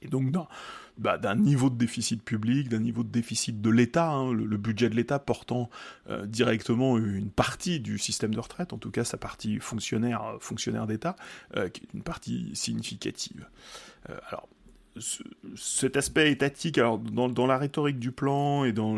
[0.03, 0.47] Et donc dans,
[0.97, 4.89] bah, d'un niveau de déficit public, d'un niveau de déficit de l'État, hein, le, budget
[4.89, 5.69] de l'État portant
[6.09, 10.39] euh, directement une partie du système de retraite, en tout cas sa partie fonctionnaire, euh,
[10.39, 11.17] fonctionnaire d'État,
[11.57, 13.49] euh, qui est une partie significative.
[14.29, 14.49] alors,
[15.57, 18.97] cet aspect étatique, alors dans, la rhétorique du plan et dans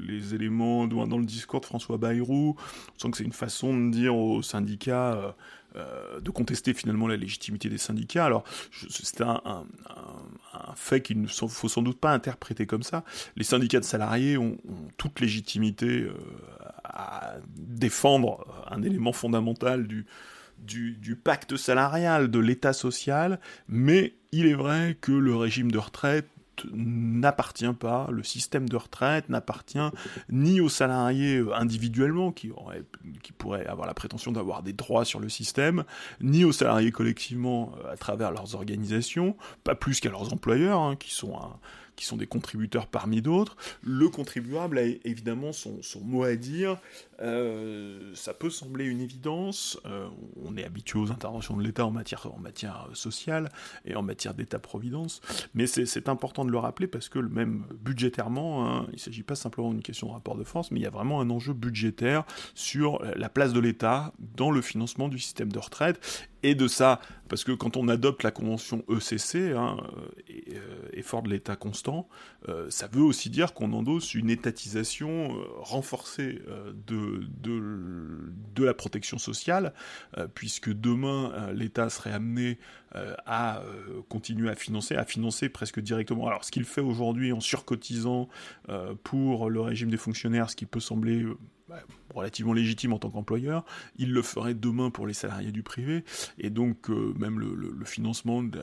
[0.00, 3.90] les éléments, dans, le discours de François Bayrou, on sent que c'est une façon de
[3.92, 5.36] dire aux syndicats
[5.76, 8.24] euh, de contester finalement la légitimité des syndicats.
[8.24, 8.44] Alors,
[8.88, 9.64] c'est un,
[10.74, 13.04] fait qu'il ne faut sans doute pas interpréter comme ça.
[13.36, 14.56] Les syndicats de salariés ont,
[14.96, 16.14] toute légitimité euh,
[16.84, 20.06] à défendre un élément fondamental du,
[20.58, 26.28] du, pacte salarial, de l'État social, mais il est vrai que le régime de retraite
[26.72, 29.78] n'appartient pas, le système de retraite n'appartient
[30.30, 32.50] ni aux salariés euh, individuellement, qui,
[33.22, 35.84] qui pourraient avoir la prétention d'avoir des droits sur le système,
[36.20, 40.96] ni aux salariés collectivement euh, à travers leurs organisations, pas plus qu'à leurs employeurs, hein,
[40.96, 41.58] qui sont un,
[42.00, 43.58] qui sont des contributeurs parmi d'autres.
[43.82, 46.78] Le contribuable a évidemment son, mot à dire.
[47.20, 49.78] Euh, ça peut sembler une évidence.
[49.86, 50.08] Euh,
[50.42, 53.50] on est habitué aux interventions de l'État en matière, sociale
[53.84, 55.20] et en matière d'État-providence,
[55.54, 59.34] mais c'est important de le rappeler parce que même budgétairement, hein, il ne s'agit pas
[59.34, 62.24] simplement d'une question de rapport de force, mais il y a vraiment un enjeu budgétaire
[62.54, 67.00] sur la place de l'État dans le financement du système de retraite et de ça,
[67.28, 69.76] parce que quand on adopte la convention ECC, hein,
[70.30, 72.08] euh, effort de l'État constant,
[72.48, 76.40] euh, ça veut aussi dire qu'on endosse une étatisation renforcée
[76.86, 77.09] de,
[77.42, 79.72] de, la protection sociale,
[80.34, 82.58] puisque demain l'État serait amené
[82.94, 83.62] à
[84.10, 86.26] continuer à financer, à financer presque directement.
[86.26, 88.28] Alors ce qu'il fait aujourd'hui en surcotisant
[89.02, 91.24] pour le régime des fonctionnaires, ce qui peut sembler
[92.14, 93.64] relativement légitime en tant qu'employeur,
[93.96, 96.04] il le ferait demain pour les salariés du privé,
[96.38, 98.60] et donc euh, même le, financement de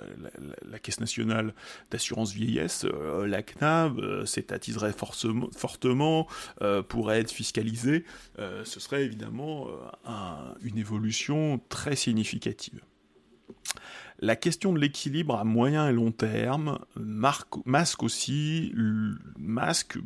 [0.69, 1.53] la, Caisse nationale
[1.91, 6.27] d'assurance vieillesse, euh, la CNAV, euh, s'étatiserait fortement,
[6.87, 8.03] pourrait être fiscalisé,
[8.37, 9.67] ce serait évidemment
[10.61, 12.81] une évolution très significative.
[14.19, 18.73] La question de l'équilibre à moyen et long terme masque aussi,
[19.37, 19.99] masque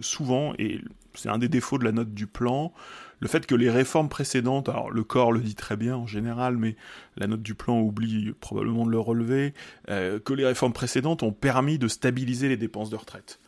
[0.00, 0.80] souvent, et
[1.14, 2.72] c'est un des défauts de la note du plan,
[3.20, 6.56] le fait que les réformes précédentes, alors le corps le dit très bien en général,
[6.56, 6.76] mais
[7.16, 9.54] la note du plan oublie probablement de le relever,
[9.90, 13.38] euh, que les réformes précédentes ont permis de stabiliser les dépenses de retraite.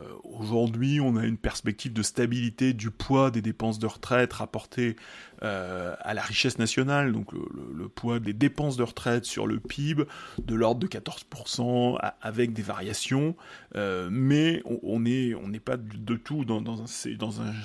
[0.00, 4.96] Euh, aujourd'hui, on a une perspective de stabilité du poids des dépenses de retraite rapportées
[5.42, 10.04] euh, à la richesse nationale, donc le, poids des dépenses de retraite sur le PIB
[10.42, 13.36] de l'ordre de 14%, avec des variations,
[13.76, 16.86] euh, mais on n'est pas de tout dans, un,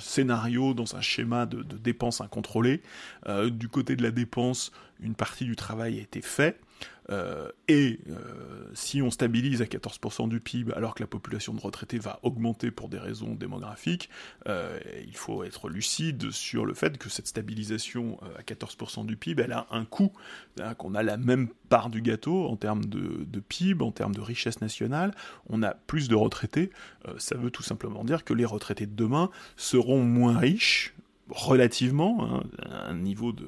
[0.00, 2.82] scénario, dans un schéma de, de dépenses incontrôlées.
[3.50, 6.60] du côté de la dépense, une partie du travail a été fait.
[7.10, 11.60] Euh, et euh, si on stabilise à 14% du PIB alors que la population de
[11.60, 14.10] retraités va augmenter pour des raisons démographiques,
[14.48, 19.42] euh, il faut être lucide sur le fait que cette stabilisation à 14% du PIB,
[19.42, 20.12] elle a un coût,
[20.60, 24.20] hein, qu'on a la même part du gâteau en termes de, PIB, en termes de
[24.20, 25.12] richesse nationale,
[25.48, 26.70] on a plus de retraités,
[27.18, 30.94] ça veut tout simplement dire que les retraités de demain seront moins riches,
[31.28, 33.46] relativement, hein, un niveau de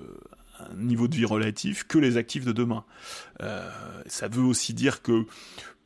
[0.77, 2.85] niveau de vie relatif que les actifs de demain.
[3.42, 3.70] Euh,
[4.07, 5.27] ça veut aussi dire que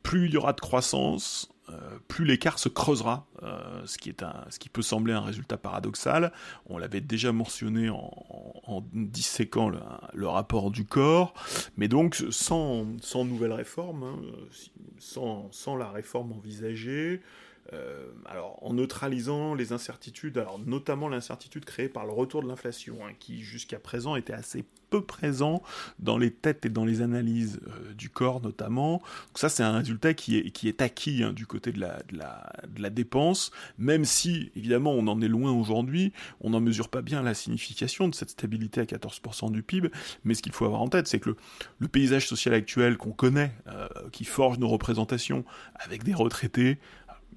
[0.03, 4.23] plus il y aura de croissance, euh, plus l'écart se creusera, euh, ce, qui est
[4.23, 6.31] un, ce qui peut sembler un résultat paradoxal.
[6.67, 8.13] On l'avait déjà mentionné en,
[8.63, 11.33] en, disséquant le, rapport du corps,
[11.75, 14.19] mais donc sans, sans nouvelle réforme, hein,
[14.97, 17.21] sans, sans, la réforme envisagée,
[17.73, 22.97] euh, alors, en neutralisant les incertitudes, alors notamment l'incertitude créée par le retour de l'inflation,
[23.05, 25.61] hein, qui jusqu'à présent était assez peu présent
[25.99, 28.93] dans les têtes et dans les analyses euh, du corps notamment.
[28.93, 32.89] Donc ça, c'est un résultat qui est, qui est acquis hein, du côté de la,
[32.89, 37.33] dépense, même si, évidemment, on en est loin aujourd'hui, on n'en mesure pas bien la
[37.33, 39.89] signification de cette stabilité à 14% du PIB,
[40.23, 41.35] mais ce qu'il faut avoir en tête, c'est que le,
[41.79, 45.43] le, paysage social actuel qu'on connaît, euh, qui forge nos représentations,
[45.79, 46.79] avec des retraités,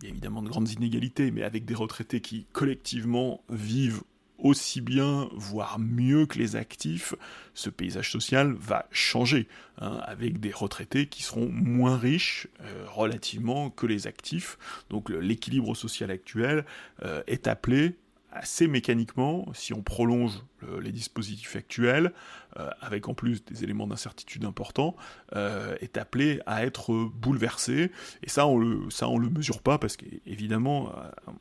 [0.00, 4.02] il y a évidemment de grandes inégalités, mais avec des retraités qui collectivement vivent
[4.38, 7.14] aussi bien, voire mieux que les actifs,
[7.52, 9.46] ce paysage social va changer,
[9.78, 14.56] hein, avec des retraités qui seront moins riches euh, relativement que les actifs.
[14.88, 16.64] Donc l'équilibre social actuel
[17.04, 17.96] euh, est appelé
[18.32, 20.42] assez mécaniquement, si on prolonge
[20.80, 22.12] les dispositifs actuels,
[22.58, 24.96] euh, avec en plus des éléments d'incertitude importants,
[25.36, 27.90] euh, est appelé à être bouleversé.
[28.22, 31.32] Et ça, on le, ça, on le mesure pas parce qu'évidemment, euh,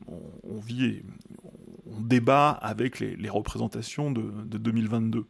[0.44, 1.02] on, vit,
[1.86, 4.22] on débat avec les, représentations de,
[4.58, 5.26] 2022.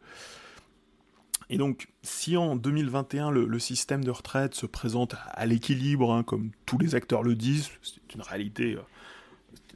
[1.49, 6.51] Et donc, si en 2021 le, système de retraite se présente à, l'équilibre, hein, comme
[6.65, 8.77] tous les acteurs le disent, c'est une réalité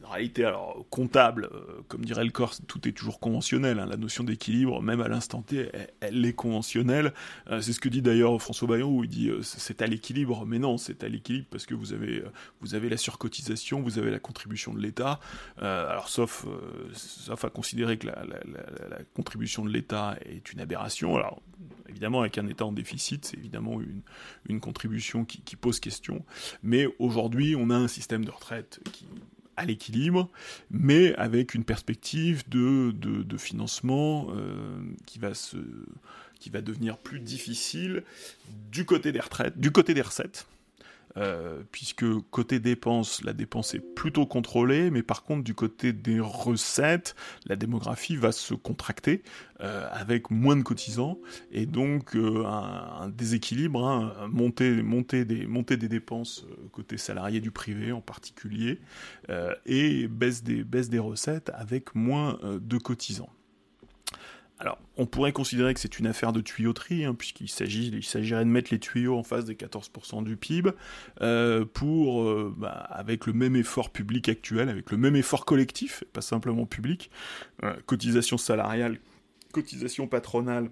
[0.06, 3.80] en réalité, alors comptable, euh, comme dirait le corps, tout est toujours conventionnel.
[3.80, 3.86] Hein.
[3.86, 7.14] la notion d'équilibre, même à l'instant T, elle, est conventionnelle.
[7.50, 10.46] Euh, c'est ce que dit d'ailleurs François Bayon, où il dit euh, c'est à l'équilibre.
[10.46, 12.24] Mais non, c'est à l'équilibre parce que vous avez,
[12.62, 15.20] vous avez la surcotisation, vous avez la contribution de l'État.
[15.58, 16.46] alors, sauf,
[16.94, 18.16] sauf à considérer que la,
[19.16, 21.16] contribution de l'État est une aberration.
[21.16, 21.42] Alors,
[21.90, 24.02] évidemment, avec un État en déficit, c'est évidemment une,
[24.48, 26.24] une contribution qui pose question.
[26.64, 29.08] Mais aujourd'hui, on a un système de retraite qui
[29.58, 30.30] à l'équilibre,
[30.72, 35.58] mais avec une perspective de, de, financement euh, qui, va se,
[36.40, 38.04] qui va devenir plus difficile
[38.72, 40.48] du côté des retraites, du côté des recettes,
[41.18, 46.20] euh, puisque côté dépenses, la dépense est plutôt contrôlée, mais par contre du côté des
[46.20, 49.24] recettes, la démographie va se contracter
[49.62, 51.18] euh, avec moins de cotisants,
[51.52, 58.80] et donc euh, un, déséquilibre, hein, monter, des, dépenses côté salariés du privé en particulier,
[59.66, 63.35] et baisse des recettes avec moins de cotisants.
[64.58, 68.72] Alors, on pourrait considérer que c'est une affaire de tuyauterie, hein, puisqu'il s'agirait de mettre
[68.72, 70.72] les tuyaux en face des 14% du PIB,
[71.22, 76.06] euh, pour, euh, bah, avec le même effort public actuel, avec le même effort collectif,
[76.14, 77.12] pas simplement public,
[77.64, 79.00] euh, cotisation salariale,
[79.52, 80.70] cotisation patronale,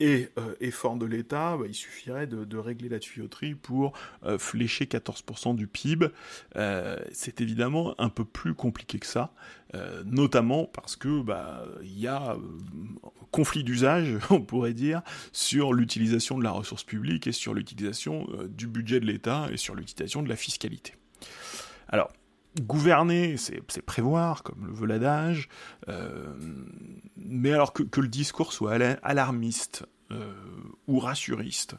[0.00, 3.92] et euh, effort de l'État, bah, il suffirait de, régler la tuyauterie pour
[4.24, 6.08] euh, flécher 14% du PIB.
[6.56, 9.32] Euh, c'est évidemment un peu plus compliqué que ça,
[10.04, 12.36] notamment parce que bah y a
[13.32, 18.68] conflit d'usage, on pourrait dire, sur l'utilisation de la ressource publique et sur l'utilisation du
[18.68, 20.94] budget de l'État et sur l'utilisation de la fiscalité.
[21.88, 22.12] Alors,
[22.60, 25.48] gouverner, c'est prévoir, comme le veut l'adage,
[25.88, 26.32] euh,
[27.16, 30.32] mais alors que, le discours soit alarmiste euh,
[30.86, 31.76] ou rassuriste,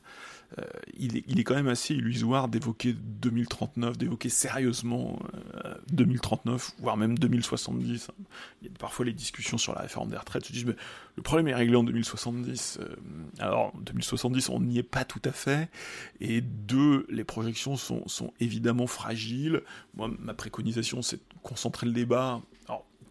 [0.60, 0.64] euh,
[0.98, 5.20] il, est, quand même assez illusoire d'évoquer 2039, d'évoquer sérieusement
[5.92, 8.08] 2039, euh, voire même 2070.
[8.62, 10.76] Il y a parfois les discussions sur la réforme des retraites se disent, mais
[11.18, 12.80] le problème est réglé en 2070.
[12.80, 12.96] Euh,
[13.40, 15.70] alors, 2070, on n'y est pas tout à fait.
[16.22, 18.06] Et deux, les projections sont,
[18.40, 19.62] évidemment fragiles.
[19.96, 22.42] Moi, ma préconisation, c'est de concentrer le débat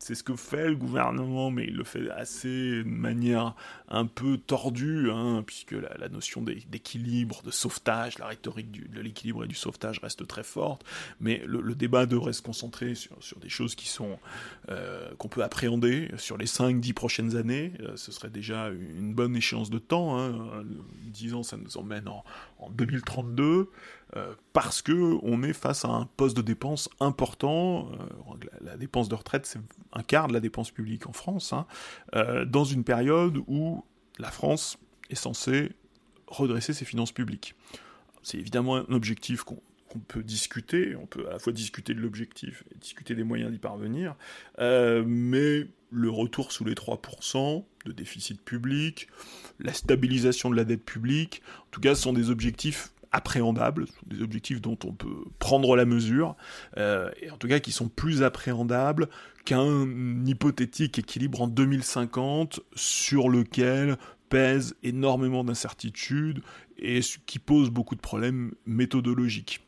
[0.04, 3.54] c'est ce que fait le gouvernement, mais il le fait assez de manière
[3.88, 9.48] un peu tordue, hein, puisque la, notion d'équilibre, de sauvetage, la rhétorique de l'équilibre et
[9.48, 10.84] du sauvetage reste très forte,
[11.20, 14.18] mais le, débat devrait se concentrer sur, des choses qui sont
[14.68, 17.72] euh, qu'on peut appréhender sur les 5-10 prochaines années.
[17.80, 20.18] Euh, ce serait déjà une bonne échéance de temps.
[20.20, 20.64] Hein,
[21.06, 22.24] 10 ans, ça nous emmène en,
[22.58, 23.70] en 2032.
[24.16, 27.88] Euh, parce que on est face à un poste de dépense important.
[28.60, 29.58] La, dépense de retraite, c'est
[29.94, 31.66] un quart de la dépense publique en France, hein,
[32.14, 33.84] euh, dans une période où
[34.18, 34.78] la France
[35.10, 35.72] est censée
[36.26, 37.54] redresser ses finances publiques.
[38.22, 39.60] C'est évidemment un objectif qu'on
[40.08, 43.58] peut discuter, on peut à la fois discuter de l'objectif et discuter des moyens d'y
[43.58, 44.16] parvenir,
[44.58, 49.08] euh, mais le retour sous les 3% de déficit public,
[49.60, 54.22] la stabilisation de la dette publique, en tout cas, ce sont des objectifs appréhendables, des
[54.22, 56.36] objectifs dont on peut prendre la mesure,
[56.76, 59.08] euh, et en tout cas qui sont plus appréhendables
[59.44, 59.86] qu'un
[60.26, 63.96] hypothétique équilibre en 2050 sur lequel
[64.30, 66.42] pèse énormément d'incertitudes
[66.76, 69.64] et qui pose beaucoup de problèmes méthodologiques.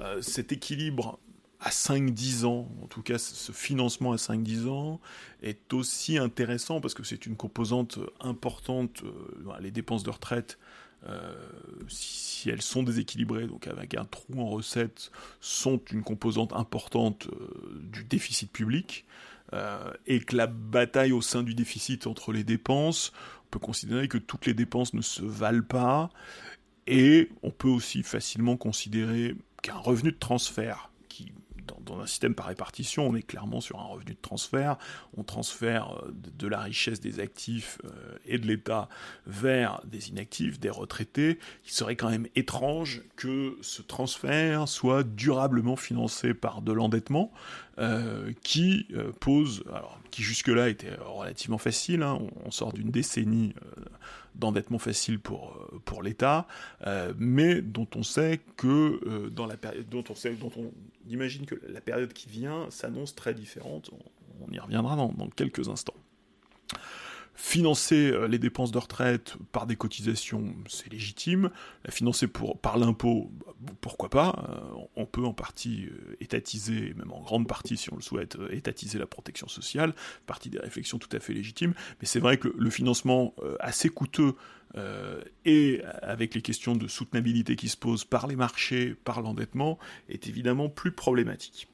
[0.00, 1.18] Euh, cet équilibre
[1.58, 5.00] à 5-10 ans, en tout cas ce financement à 5-10 ans,
[5.42, 10.58] est aussi intéressant parce que c'est une composante importante, euh, les dépenses de retraite,
[11.08, 11.34] euh,
[11.88, 17.28] si, elles sont déséquilibrées, donc avec un trou en recettes, sont une composante importante
[17.80, 19.04] du déficit public,
[20.06, 23.12] et que la bataille au sein du déficit entre les dépenses,
[23.44, 26.10] on peut considérer que toutes les dépenses ne se valent pas,
[26.86, 30.91] et on peut aussi facilement considérer qu'un revenu de transfert,
[31.80, 34.76] dans, un système par répartition, on est clairement sur un revenu de transfert,
[35.16, 38.88] on transfère euh, de, la richesse des actifs euh, et de l'État
[39.26, 45.76] vers des inactifs, des retraités, il serait quand même étrange que ce transfert soit durablement
[45.76, 47.32] financé par de l'endettement,
[47.78, 48.86] euh, qui
[49.20, 53.54] pose, alors qui jusque-là était relativement facile, hein, on, sort d'une décennie
[54.34, 56.46] d'endettement facile pour, euh, l'État,
[56.86, 60.72] euh, mais dont on sait que euh, dans la période, dont on sait, dont on
[61.08, 63.90] imagine que la période qui vient s'annonce très différente.
[64.40, 65.94] On, y reviendra dans quelques instants.
[67.34, 71.50] Financer euh, les dépenses de retraite par des cotisations, c'est légitime.
[71.84, 74.46] La financer par l'impôt, bah, pourquoi pas.
[74.50, 78.36] Euh, on peut en partie euh, étatiser, même en grande partie si on le souhaite,
[78.50, 79.94] étatiser la protection sociale,
[80.26, 81.72] partie des réflexions tout à fait légitimes.
[82.00, 84.34] Mais c'est vrai que le financement assez coûteux
[85.44, 89.78] et avec les questions de soutenabilité qui se posent par les marchés, par l'endettement,
[90.08, 91.68] est évidemment plus problématique.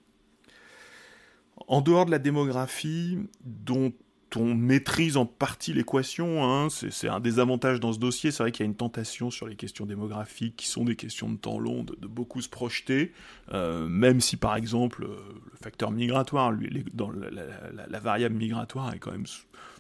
[1.67, 3.93] En dehors de la démographie, dont
[4.37, 6.45] on maîtrise en partie l'équation.
[6.45, 6.69] Hein.
[6.71, 8.31] C'est un des avantages dans ce dossier.
[8.31, 11.31] C'est vrai qu'il y a une tentation sur les questions démographiques, qui sont des questions
[11.31, 13.13] de temps long, de, beaucoup se projeter,
[13.53, 15.17] euh, même si par exemple euh,
[15.51, 16.53] le facteur migratoire,
[16.95, 19.27] dans la, variable migratoire est quand même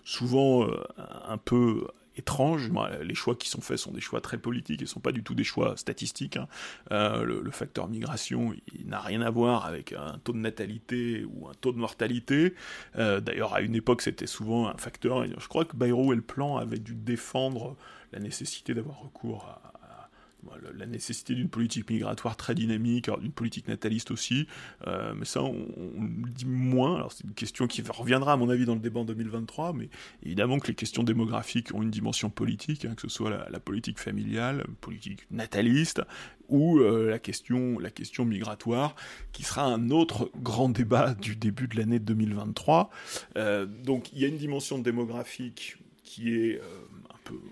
[0.05, 0.83] souvent euh,
[1.27, 1.87] un peu
[2.19, 2.71] étrange.
[3.03, 5.23] Les choix qui sont faits sont des choix très politiques et ne sont pas du
[5.23, 6.37] tout des choix statistiques.
[6.37, 6.49] Hein.
[6.93, 8.55] Euh, le, facteur migration,
[8.85, 12.55] n'a rien à voir avec un taux de natalité ou un taux de mortalité.
[12.97, 15.25] Euh, d'ailleurs, à une époque, c'était souvent un facteur.
[15.27, 17.77] Je crois que Bayrou et le plan avaient dû défendre
[18.13, 19.78] la nécessité d'avoir recours à,
[20.77, 24.47] la nécessité d'une politique migratoire très dynamique, d'une politique nataliste aussi,
[24.87, 28.49] euh, mais ça on, le dit moins, alors c'est une question qui reviendra à mon
[28.49, 29.89] avis dans le débat en 2023, mais
[30.23, 33.99] évidemment que les questions démographiques ont une dimension politique, hein, que ce soit la, politique
[33.99, 36.03] familiale, politique nataliste,
[36.49, 38.95] ou euh, la, question, la question migratoire,
[39.33, 42.91] qui sera un autre grand débat du début de l'année 2023.
[43.37, 46.61] Euh, donc il y a une dimension démographique qui est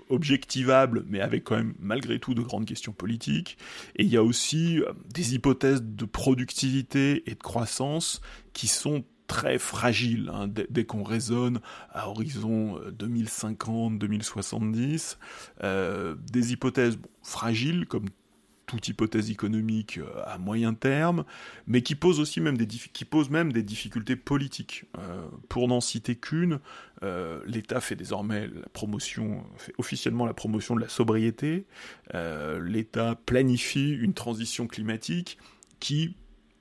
[0.09, 3.59] objectivable, mais avec quand même malgré tout de grandes questions politiques.
[3.97, 8.21] Et il y a aussi euh, des hypothèses de productivité et de croissance
[8.53, 11.61] qui sont très fragiles hein, dès, qu'on raisonne
[11.91, 15.17] à horizon 2050-2070.
[15.63, 18.07] Euh, euh, des hypothèses fragiles comme
[18.67, 21.25] toute hypothèse économique euh, à moyen terme,
[21.67, 24.85] mais qui pose aussi même des, difficultés politiques.
[24.99, 26.61] Euh, pour n'en citer qu'une,
[27.03, 31.67] euh, l'État fait désormais la promotion, fait officiellement la promotion de la sobriété.
[32.13, 35.39] L'État planifie une transition climatique
[35.81, 36.17] qui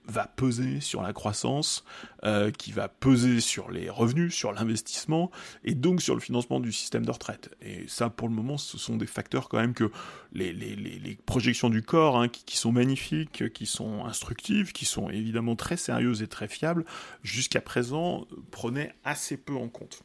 [0.08, 1.84] va peser sur la croissance,
[2.24, 5.32] euh, qui va peser sur les revenus, sur l'investissement,
[5.64, 7.56] et donc sur le financement du système de retraite.
[7.62, 9.91] Et ça, pour le moment, ce sont des facteurs quand même que
[10.34, 15.78] les, projections du corps, hein, qui, sont magnifiques, qui sont instructives, qui sont évidemment très
[15.78, 16.86] sérieuses et très fiables,
[17.24, 20.03] jusqu'à présent, prenaient assez peu en compte.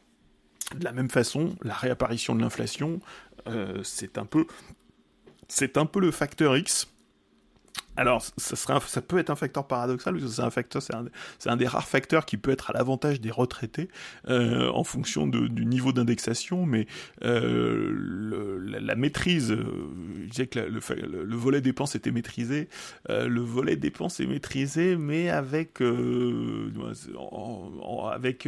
[0.75, 2.99] De la même façon, la réapparition de l'inflation,
[3.47, 4.27] euh, c'est un.
[5.47, 6.87] C'est un peu le facteur X
[7.97, 11.57] alors, ça, ça peut être un facteur paradoxal, parce que c'est un facteur, c'est un,
[11.57, 13.89] des rares facteurs qui peut être à l'avantage des retraités
[14.29, 16.87] euh, en fonction du niveau d'indexation, mais
[17.23, 19.65] euh, la, maîtrise, euh,
[20.23, 22.69] je disais que le, volet dépenses était maîtrisé,
[23.09, 25.81] le volet dépenses est maîtrisé, mais avec
[28.11, 28.47] avec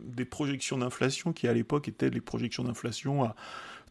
[0.00, 3.36] des projections d'inflation qui à l'époque étaient les projections d'inflation à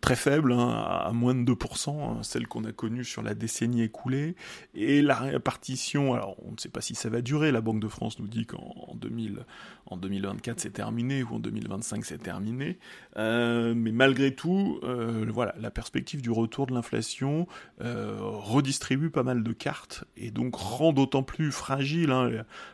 [0.03, 3.83] très faible, hein, à moins de 2%, hein, celle qu'on a connue sur la décennie
[3.83, 4.35] écoulée,
[4.75, 7.87] et la répartition, alors on ne sait pas si ça va durer, la Banque de
[7.87, 9.45] France nous dit qu'en 2000,
[9.85, 12.79] en 2024 c'est terminé, ou en 2025 c'est terminé,
[13.15, 17.47] euh, mais malgré tout, euh, voilà, la perspective du retour de l'inflation
[17.81, 22.29] euh, redistribue pas mal de cartes, et donc rend d'autant plus fragile hein,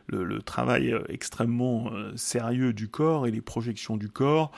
[0.07, 4.51] le, travail extrêmement sérieux du corps et les projections du corps,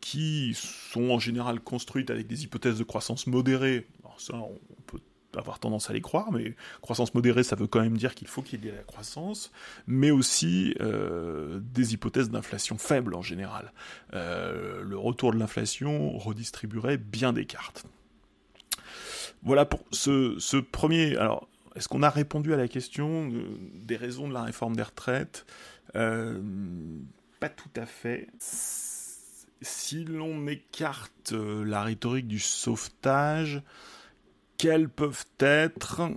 [0.00, 3.86] qui sont en général construites avec des hypothèses de croissance modérée.
[4.04, 5.00] Alors ça, on peut
[5.36, 8.42] avoir tendance à les croire, mais croissance modérée, ça veut quand même dire qu'il faut
[8.42, 9.52] qu'il y ait de la croissance,
[9.86, 13.72] mais aussi euh, des hypothèses d'inflation faible en général.
[14.14, 17.84] Euh, le retour de l'inflation redistribuerait bien des cartes.
[19.42, 21.16] Voilà pour ce, premier.
[21.16, 23.30] Alors, est-ce qu'on a répondu à la question
[23.74, 25.46] des raisons de la réforme des retraites?
[25.94, 26.40] Euh,
[27.38, 28.28] Pas tout à fait
[29.62, 33.62] si l'on écarte euh, la rhétorique du sauvetage,
[34.56, 36.10] quels peuvent être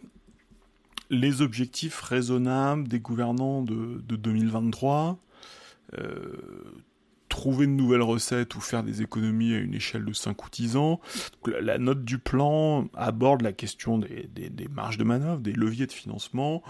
[1.09, 5.19] les objectifs raisonnables des gouvernants de, 2023
[5.97, 6.37] euh,
[7.29, 10.75] Trouver de nouvelles recettes ou faire des économies à une échelle de 5 ou 10
[10.75, 10.99] ans?
[11.45, 16.61] la, note du plan aborde la question des, marges de manœuvre, des leviers de financement,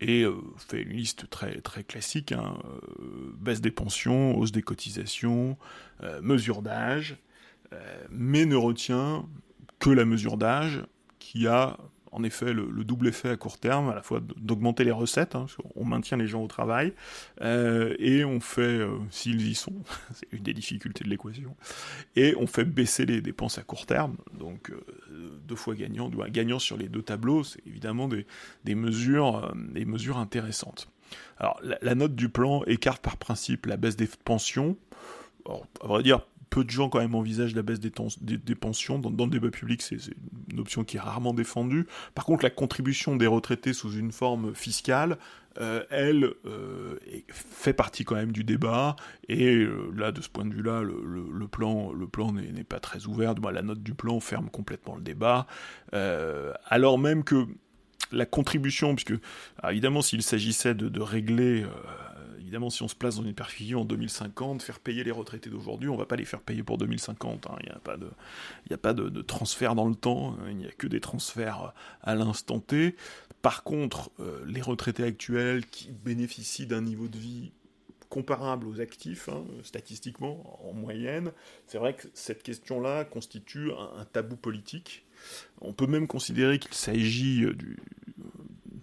[0.00, 2.58] et euh, fait une liste très, classique, hein,
[3.38, 5.56] baisse des pensions, hausse des cotisations,
[6.02, 7.16] euh, mesure d'âge,
[7.72, 9.26] euh, mais ne retient
[9.78, 10.82] que la mesure d'âge
[11.18, 11.78] qui a
[12.14, 15.46] en effet le, double effet à court terme, à la fois d'augmenter les recettes, hein,
[15.74, 16.92] on maintient les gens au travail,
[17.40, 19.74] euh, et on fait, s'ils y sont,
[20.12, 21.56] c'est une des difficultés de l'équation,
[22.16, 24.72] et on fait baisser les dépenses à court terme, donc
[25.46, 28.26] deux fois gagnant, gagnant sur les deux tableaux, c'est évidemment des,
[28.64, 30.88] des mesures, des mesures intéressantes.
[31.38, 34.76] Alors la, la, note du plan écarte par principe la baisse des pensions,
[35.46, 39.00] alors, à vrai dire, peu de gens quand même envisagent la baisse des, pensions.
[39.00, 39.96] Dans, le débat public, c'est
[40.52, 41.84] une option qui est rarement défendue.
[42.14, 45.18] Par contre, la contribution des retraités sous une forme fiscale,
[45.58, 48.94] euh, elle euh, fait partie quand même du débat.
[49.28, 53.06] Et euh, là, de ce point de vue-là, le, plan, le plan n'est pas très
[53.06, 53.34] ouvert.
[53.34, 55.48] la note du plan ferme complètement le débat.
[55.90, 57.48] alors même que
[58.14, 59.14] la contribution, puisque
[59.68, 61.66] évidemment, s'il s'agissait de, régler
[62.54, 65.88] évidemment, si on se place dans une perfusion en 2050, faire payer les retraités d'aujourd'hui,
[65.88, 67.46] on va pas les faire payer pour 2050.
[67.46, 67.56] Hein.
[67.60, 68.10] Il n'y a pas, de,
[68.70, 70.50] a pas de, transfert dans le temps, hein.
[70.50, 72.94] il n'y a que des transferts à l'instant T.
[73.42, 77.52] Par contre, euh, les retraités actuels qui bénéficient d'un niveau de vie
[78.08, 81.32] comparable aux actifs, hein, statistiquement, en moyenne,
[81.66, 85.03] c'est vrai que cette question-là constitue un, tabou politique.
[85.60, 87.76] On peut même considérer qu'il s'agit du,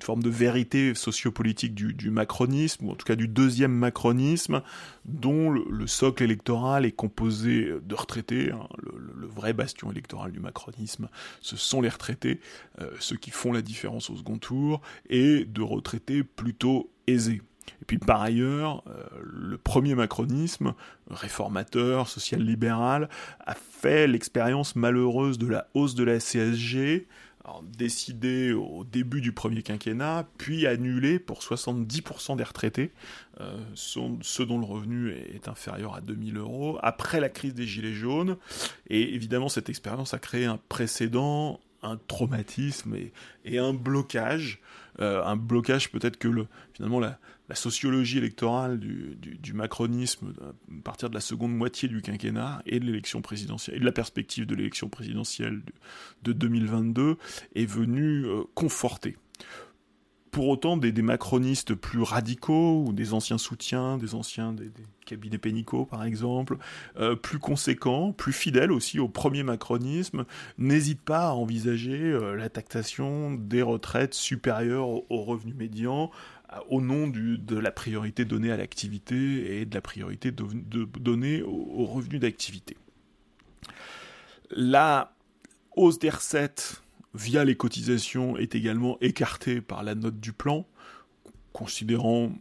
[0.03, 4.61] forme de vérité sociopolitique du, du, macronisme, ou en tout cas du deuxième macronisme,
[5.05, 8.51] dont le, socle électoral est composé de retraités.
[8.51, 8.67] Hein.
[8.83, 11.09] le, vrai bastion électoral du macronisme,
[11.41, 12.41] ce sont les retraités,
[12.79, 17.41] euh, ceux qui font la différence au second tour, et de retraités plutôt aisés.
[17.81, 20.73] Et puis par ailleurs, euh, le premier macronisme,
[21.09, 23.09] réformateur, social-libéral,
[23.45, 27.07] a fait l'expérience malheureuse de la hausse de la CSG,
[27.77, 32.91] décidé au début du premier quinquennat, puis annulé pour 70% des retraités,
[33.39, 37.93] euh, ceux dont le revenu est inférieur à 2000 euros, après la crise des Gilets
[37.93, 38.37] jaunes.
[38.87, 42.95] Et évidemment, cette expérience a créé un précédent, un traumatisme
[43.45, 44.61] et, un blocage.
[44.99, 47.17] Euh, un blocage peut-être que le, finalement la,
[47.51, 50.53] la sociologie électorale du, macronisme à
[50.85, 55.61] partir de la seconde moitié du quinquennat et de la perspective de l'élection présidentielle
[56.23, 57.17] de, 2022
[57.55, 59.17] est venue euh, conforter.
[60.31, 64.71] Pour autant, des, macronistes plus radicaux ou des anciens soutiens, des anciens des,
[65.05, 66.57] cabinets pénicaux par exemple,
[66.95, 70.23] euh, plus conséquents, plus fidèles aussi au premier macronisme,
[70.57, 76.11] n'hésitent pas à envisager euh, la taxation des retraites supérieures au, au revenu médian,
[76.69, 82.19] au nom de la priorité donnée à l'activité et de la priorité donnée aux, revenus
[82.19, 82.77] d'activité.
[84.49, 85.13] La
[85.75, 86.81] hausse des recettes
[87.13, 90.65] via les cotisations est également écartée par la note du plan,
[91.53, 92.31] considérant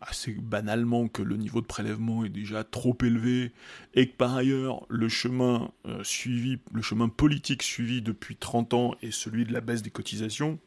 [0.00, 3.52] assez banalement que le niveau de prélèvement est déjà trop élevé
[3.94, 8.94] et que par ailleurs le chemin euh, suivi, le chemin politique suivi depuis 30 ans
[9.02, 10.58] est celui de la baisse des cotisations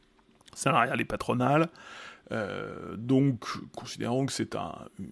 [0.54, 1.70] salariales et patronales,
[2.32, 4.56] euh, donc, considérons que c'est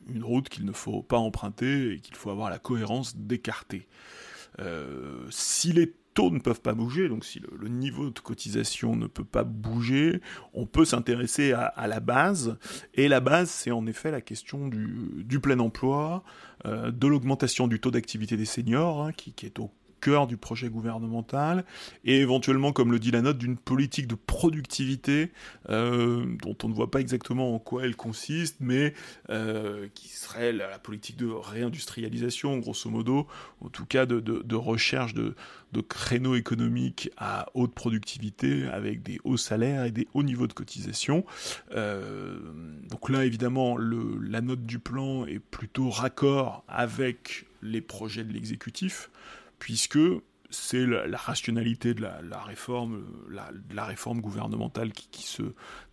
[0.08, 3.88] une route qu'il ne faut pas emprunter et qu'il faut avoir la cohérence d'écarter.
[4.60, 9.08] Euh, si les taux ne peuvent pas bouger, donc si le, niveau de cotisation ne
[9.08, 10.22] peut pas bouger,
[10.54, 12.58] on peut s'intéresser à, la base.
[12.94, 16.24] Et la base, c'est en effet la question du, plein emploi,
[16.66, 20.70] euh, de l'augmentation du taux d'activité des seniors, hein, qui, est au cœur du projet
[20.70, 21.66] gouvernemental,
[22.06, 25.32] et éventuellement, comme le dit la note, d'une politique de productivité
[25.70, 28.93] euh, dont on ne voit pas exactement en quoi elle consiste, mais
[29.30, 33.28] euh, qui serait la, politique de réindustrialisation, grosso modo,
[33.62, 35.36] en tout cas de, recherche de,
[35.74, 40.54] de créneaux économiques à haute productivité avec des hauts salaires et des hauts niveaux de
[40.54, 41.26] cotisation.
[41.72, 42.39] Euh,
[42.89, 48.34] donc là, évidemment, le, la note du plan est plutôt raccord avec les projets de
[48.34, 49.10] l'exécutif,
[49.60, 49.99] puisque
[50.49, 55.43] c'est la, rationalité de la, réforme, la, réforme gouvernementale qui se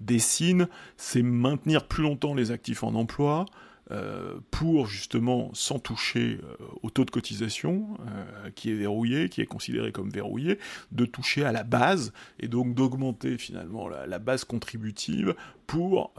[0.00, 3.44] dessine, c'est maintenir plus longtemps les actifs en emploi,
[3.92, 9.40] euh, pour justement sans toucher euh, au taux de cotisation euh, qui est verrouillé, qui
[9.40, 10.58] est considéré comme verrouillé,
[10.90, 16.14] de toucher à la base et donc d'augmenter finalement la, base contributive pour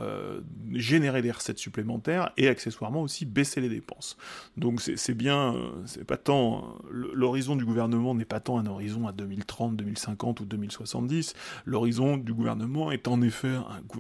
[0.74, 4.18] générer des recettes supplémentaires et accessoirement aussi baisser les dépenses.
[4.56, 5.56] Donc c'est bien,
[5.86, 10.46] c'est pas tant l'horizon du gouvernement n'est pas tant un horizon à 2030, 2050 ou
[10.46, 11.34] 2070.
[11.66, 13.56] L'horizon du gouvernement est en effet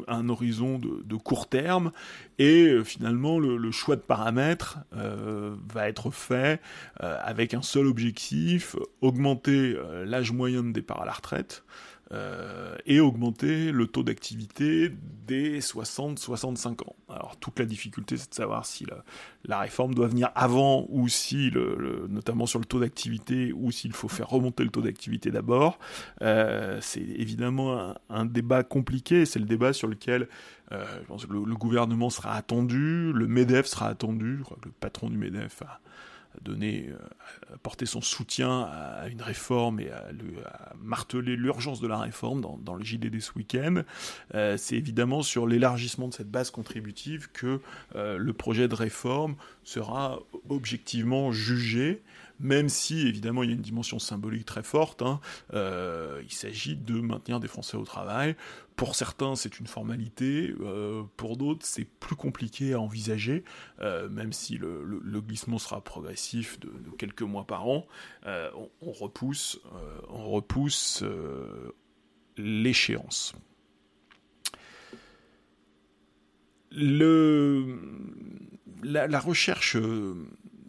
[0.08, 1.92] un, horizon de, de, court terme
[2.40, 6.62] et finalement le, le, choix de paramètres euh, va être fait
[7.04, 11.64] euh, avec un seul objectif, augmenter euh, l'âge moyen de départ à la retraite,
[12.14, 14.90] euh, et augmenter le taux d'activité
[15.28, 16.96] des 60-65 ans.
[17.10, 18.86] Alors toute la difficulté c'est de savoir si
[19.46, 21.52] la, réforme doit venir avant ou si,
[22.10, 25.80] notamment sur le taux d'activité, ou s'il faut faire remonter le taux d'activité d'abord.
[26.22, 30.30] Euh, c'est évidemment un, débat compliqué, c'est le débat sur lequel
[30.72, 30.86] euh,
[31.30, 35.82] le, gouvernement sera attendu, le MEDEF sera attendu, le patron du MEDEF a
[36.42, 40.04] donner, euh, apporter son soutien à une réforme et à,
[40.82, 43.84] marteler l'urgence de la réforme dans, le JDD ce week-end,
[44.36, 47.60] euh, c'est évidemment sur l'élargissement de cette base contributive que
[47.96, 50.20] euh, le projet de réforme sera
[50.50, 52.02] objectivement jugé
[52.40, 55.02] même si évidemment il y a une dimension symbolique très forte.
[55.02, 55.20] Hein,
[55.54, 58.36] euh, il s'agit de maintenir des Français au travail.
[58.76, 60.54] Pour certains, c'est une formalité.
[60.62, 63.44] Euh, pour d'autres, c'est plus compliqué à envisager,
[63.82, 67.88] euh, même si le, glissement sera progressif de, quelques mois par an.
[68.26, 69.60] On, repousse,
[70.10, 71.04] on repousse
[72.38, 73.34] l'échéance.
[76.70, 77.80] Le,
[78.84, 79.78] la, recherche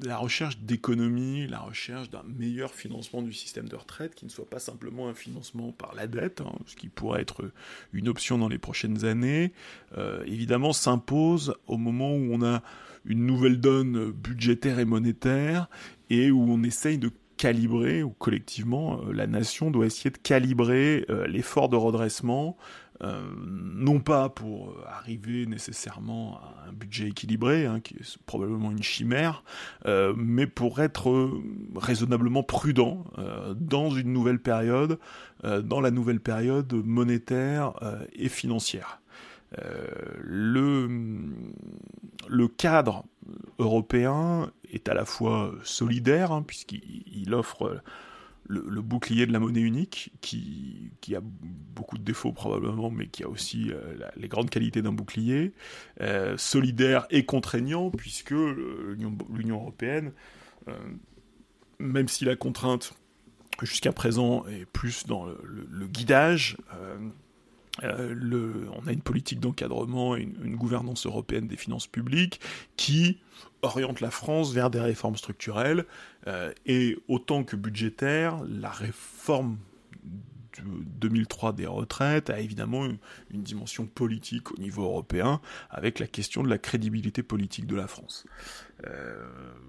[0.03, 4.49] la recherche d'économie, la recherche d'un meilleur financement du système de retraite, qui ne soit
[4.49, 7.51] pas simplement un financement par la dette, hein, ce qui pourrait être
[7.93, 9.53] une option dans les prochaines années,
[9.97, 12.63] euh, évidemment s'impose au moment où on a
[13.05, 15.69] une nouvelle donne budgétaire et monétaire,
[16.11, 21.07] et où on essaye de calibrer, ou collectivement, euh, la nation doit essayer de calibrer
[21.09, 22.57] euh, l'effort de redressement
[23.05, 28.73] euh, non pas pour euh, arriver nécessairement à un budget équilibré, hein, qui est probablement
[28.73, 29.45] une chimère,
[29.87, 31.31] euh, mais pour être
[31.77, 33.05] raisonnablement prudent
[33.57, 34.99] dans une nouvelle période,
[35.45, 37.73] dans la nouvelle période monétaire
[38.13, 39.01] et financière.
[40.21, 40.89] le,
[42.29, 43.05] le cadre
[43.59, 47.81] européen est à la fois solidaire, hein, puisqu'il offre
[48.49, 53.23] le, bouclier de la monnaie unique, qui, qui, a beaucoup de défauts probablement, mais qui
[53.23, 55.53] a aussi euh, les grandes qualités d'un bouclier,
[56.01, 60.13] euh, solidaire et contraignant, puisque l'Union européenne,
[60.69, 60.73] euh,
[61.79, 62.95] même si la contrainte
[63.63, 66.57] jusqu'à présent est plus dans le, guidage,
[67.83, 72.41] on a une politique d'encadrement et une, gouvernance européenne des finances publiques
[72.77, 73.19] qui
[73.63, 75.87] oriente la France vers des réformes structurelles
[76.29, 79.57] euh, et autant que budgétaire, la réforme
[80.59, 80.63] de
[81.01, 86.49] 2003 des retraites a évidemment une, dimension politique au niveau européen avec la question de
[86.49, 88.27] la crédibilité politique de la France.
[88.87, 89.25] Euh,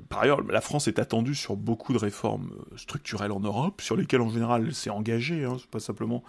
[0.10, 4.22] par ailleurs, la France est attendue sur beaucoup de réformes structurelles en Europe, sur lesquelles
[4.22, 5.46] en général elle s'est engagée.
[5.46, 6.24] Hein, pas simplement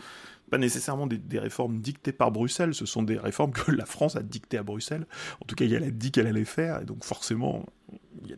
[0.51, 4.23] pas nécessairement des, réformes dictées par Bruxelles, ce sont des réformes que la France a
[4.23, 5.07] dictées à Bruxelles.
[5.41, 7.65] En tout cas, elle a dit qu'elle allait faire, et donc forcément,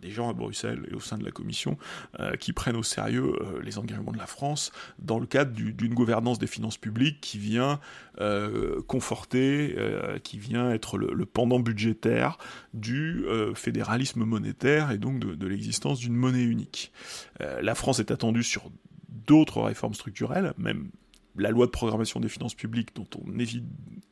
[0.03, 1.79] des gens à Bruxelles et au sein de la Commission
[2.21, 5.95] euh, qui prennent au sérieux euh, les engagements de la France dans le cadre d'une
[5.95, 7.81] gouvernance des finances publiques qui vient
[8.21, 9.77] euh, conforter,
[10.25, 12.37] qui vient être le, pendant budgétaire
[12.75, 13.25] du
[13.55, 16.93] fédéralisme monétaire et donc de, l'existence d'une monnaie unique.
[17.39, 18.71] la France est attendue sur
[19.09, 20.91] d'autres réformes structurelles, même
[21.37, 23.39] la loi de programmation des finances publiques dont on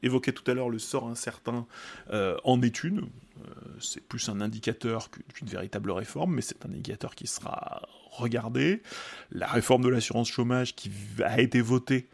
[0.02, 1.66] évoquait tout à l'heure le sort incertain
[2.12, 3.08] en est une.
[3.80, 8.82] C'est plus un indicateur qu'une véritable réforme, mais c'est un indicateur qui sera regardé.
[9.30, 10.90] La réforme de l'assurance chômage qui
[11.24, 12.08] a été votée,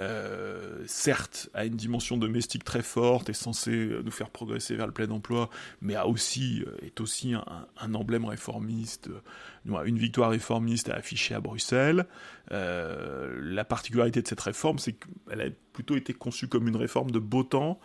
[0.00, 4.92] euh, certes, a une dimension domestique très forte, est censée nous faire progresser vers le
[4.92, 10.94] plein emploi, mais aussi, euh, est aussi un, emblème réformiste, euh, une victoire réformiste à
[10.94, 12.06] afficher à Bruxelles.
[12.50, 17.18] la particularité de cette réforme, c'est qu'elle a plutôt été conçue comme une réforme de
[17.18, 17.80] beau temps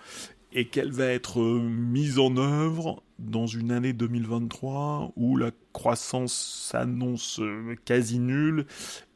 [0.58, 6.34] et qu'elle va être mise en œuvre dans une année 2023 où la croissance
[6.72, 7.40] s'annonce
[7.86, 8.66] quasi nulle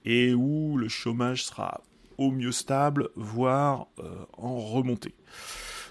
[0.06, 1.82] et où le chômage sera
[2.20, 5.16] au mieux stable, voire euh, en remontée.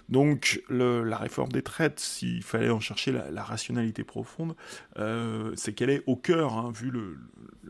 [0.08, 4.54] Donc la réforme des traites, s'il fallait en chercher la, rationalité profonde,
[4.98, 6.92] euh, c'est qu'elle est au cœur, hein, vu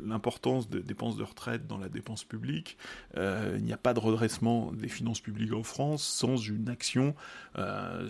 [0.04, 2.76] l'importance des dépenses de retraite dans la dépense publique.
[3.16, 7.14] Euh, il n'y a pas de redressement des finances publiques en France sans une action
[7.58, 8.08] euh,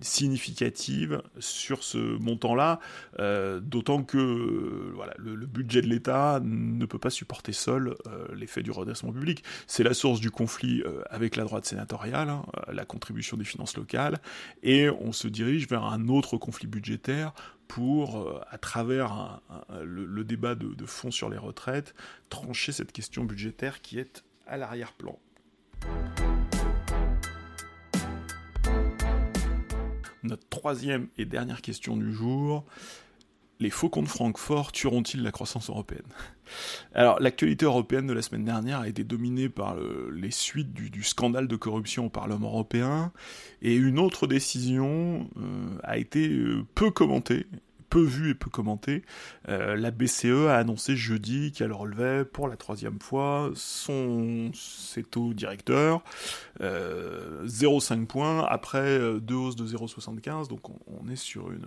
[0.00, 2.80] significative sur ce montant-là,
[3.60, 7.96] d'autant que voilà, le, budget de l'État ne peut pas supporter seul
[8.34, 9.42] l'effet du redressement public.
[9.66, 14.18] C'est la source du conflit avec la droite sénatoriale, hein, la contribution des finances locales,
[14.62, 17.32] et on se dirige vers un autre conflit budgétaire
[17.68, 19.40] pour, euh, à travers
[19.80, 21.94] le, débat de, de fond sur les retraites,
[22.30, 25.18] trancher cette question budgétaire qui est à l'arrière-plan.
[30.22, 32.64] Notre troisième et dernière question du jour,
[33.60, 36.06] les faucons de Francfort tueront-ils la croissance européenne?
[36.94, 39.76] Alors, l'actualité européenne de la semaine dernière a été dominée par
[40.12, 43.12] les suites du, scandale de corruption au Parlement européen,
[43.62, 47.46] et une autre décision euh, a été euh, peu commentée,
[47.88, 49.02] peu vu et peu commenté.
[49.48, 55.34] Euh, la BCE a annoncé jeudi qu'elle relevait pour la troisième fois son ses taux
[55.34, 56.02] directeurs,
[56.60, 61.66] euh, 0,5 points après euh, deux hausses de 0,75, donc on, est sur une,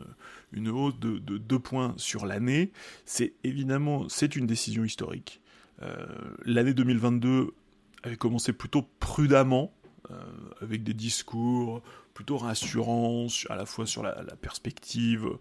[0.51, 2.71] une hausse de, de 2 points sur l'année.
[3.05, 5.41] C'est évidemment c'est une décision historique.
[5.81, 6.05] Euh,
[6.45, 7.53] l'année 2022
[8.03, 9.73] avait commencé plutôt prudemment,
[10.59, 11.81] avec des discours
[12.13, 15.39] plutôt rassurant à la fois sur la, perspective euh,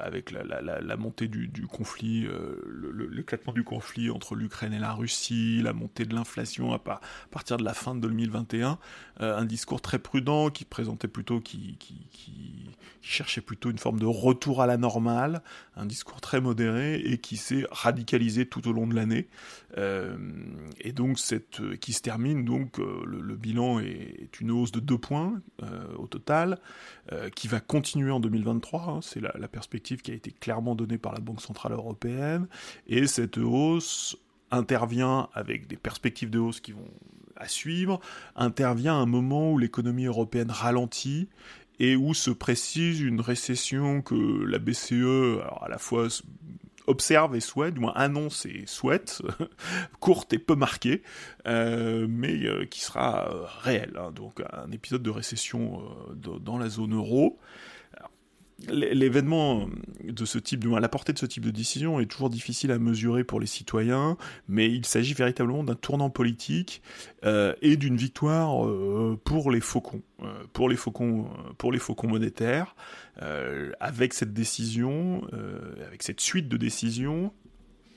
[0.00, 5.72] avec la, montée du, conflit, euh, l'éclatement du conflit entre l'Ukraine et la Russie, la
[5.72, 8.78] montée de l'inflation à, partir de la fin de 2021,
[9.20, 11.76] euh, un discours très prudent qui présentait plutôt, qui,
[13.02, 15.42] cherchait plutôt une forme de retour à la normale,
[15.76, 19.28] un discours très modéré et qui s'est radicalisé tout au long de l'année,
[19.76, 25.34] et donc cette, qui se termine donc le, bilan est, une hausse de 2 points
[25.98, 26.58] au total,
[27.12, 28.88] euh, qui va continuer en 2023.
[28.88, 29.00] Hein.
[29.02, 32.46] c'est la, qui a été clairement donnée par la Banque Centrale Européenne.
[32.86, 34.16] Et cette hausse
[34.50, 36.90] intervient avec des perspectives de hausse qui vont
[37.36, 38.00] à suivre,
[38.36, 41.28] intervient à un moment où l'économie européenne ralentit
[41.80, 46.08] et où se précise une récession que la BCE, à la fois
[46.86, 49.22] observe et souhaite, moins annonce et souhaite,
[50.00, 51.02] courte et peu marquée,
[51.46, 53.98] euh, mais euh, qui sera euh, réelle.
[53.98, 54.12] Hein.
[54.12, 55.82] donc un épisode de récession
[56.14, 57.38] dans la zone euro
[58.68, 59.68] l'événement
[60.02, 62.70] de ce type, du moins la portée de ce type de décision est toujours difficile
[62.70, 64.16] à mesurer pour les citoyens,
[64.48, 66.82] mais il s'agit véritablement d'un tournant politique
[67.24, 71.28] euh, et d'une victoire euh, pour les faucons, euh, pour les faucons,
[71.58, 72.74] pour les faucons monétaires,
[73.78, 75.22] avec cette décision,
[75.86, 77.32] avec cette suite de décisions,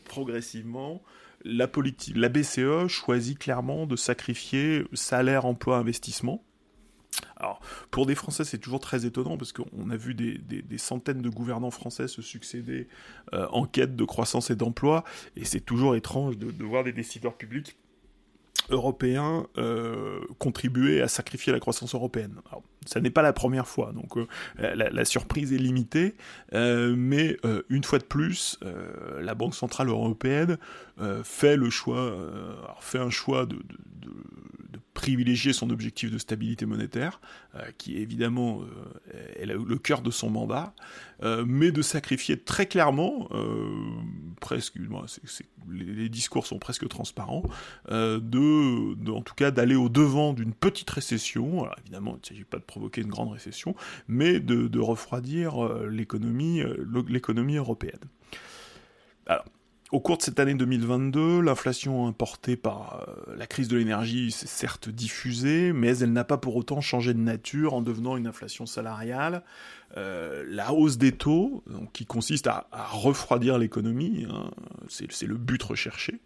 [0.05, 1.01] progressivement.
[1.43, 1.67] La,
[2.15, 6.43] la BCE choisit clairement de sacrifier salaire, emploi, investissement
[7.35, 7.56] alors,
[7.91, 11.71] pour des Français, c'est toujours très étonnant parce qu'on a vu des, centaines de gouvernants
[11.71, 12.87] français se succéder
[13.33, 15.03] euh, en quête de croissance et d'emploi,
[15.35, 17.77] et c'est toujours étrange de, voir des décideurs publics
[18.69, 22.35] européens euh, contribuer à sacrifier la croissance européenne.
[22.49, 24.25] Alors, ça n'est pas la première fois, donc euh,
[24.75, 26.15] la, surprise est limitée,
[26.53, 27.37] mais
[27.69, 28.59] une fois de plus,
[29.19, 30.57] la Banque centrale européenne
[31.23, 32.13] fait le choix,
[32.79, 33.57] fait un choix de
[34.97, 37.21] privilégier son objectif de stabilité monétaire,
[37.53, 40.73] euh, qui évidemment euh, est le cœur de son mandat,
[41.21, 43.29] euh, mais de sacrifier très clairement,
[44.41, 44.73] presque,
[45.69, 47.43] les, discours sont presque transparents,
[47.89, 51.63] de, en tout cas d'aller au devant d'une petite récession.
[51.63, 53.75] Alors évidemment, il ne s'agit pas de provoquer une grande récession,
[54.07, 56.63] mais de, de refroidir l'économie,
[57.07, 58.01] l'économie européenne.
[59.27, 59.45] Alors,
[59.91, 64.47] au cours de cette année 2022, l'inflation importée par euh, la crise de l'énergie s'est
[64.47, 68.65] certes diffusée, mais elle n'a pas pour autant changé de nature en devenant une inflation
[68.65, 69.43] salariale.
[69.95, 71.63] Euh, la hausse des taux,
[71.93, 74.51] qui consiste à, refroidir l'économie, hein,
[74.89, 76.19] c'est le but recherché.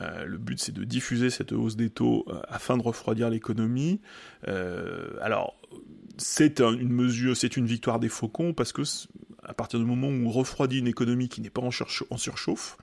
[0.00, 4.00] Euh, le but c'est de diffuser cette hausse des taux afin de refroidir l'économie.
[4.46, 5.56] alors,
[6.16, 8.82] c'est une mesure, c'est une victoire des faucons parce que
[9.46, 12.78] à partir du moment où on refroidit une économie qui n'est pas en, surchauffe,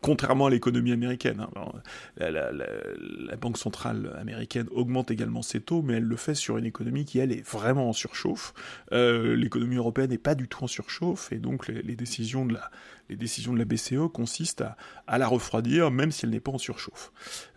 [0.00, 1.46] contrairement à l'économie américaine.
[1.56, 1.72] Hein,
[2.18, 7.04] la, Banque centrale américaine augmente également ses taux, mais elle le fait sur une économie
[7.04, 8.52] qui, elle, est vraiment en surchauffe.
[8.92, 12.70] Euh, l'économie européenne n'est pas du tout en surchauffe, et donc les, décisions, de la,
[13.08, 14.64] les la BCE consistent
[15.06, 17.12] à, la refroidir, même si elle n'est pas en surchauffe.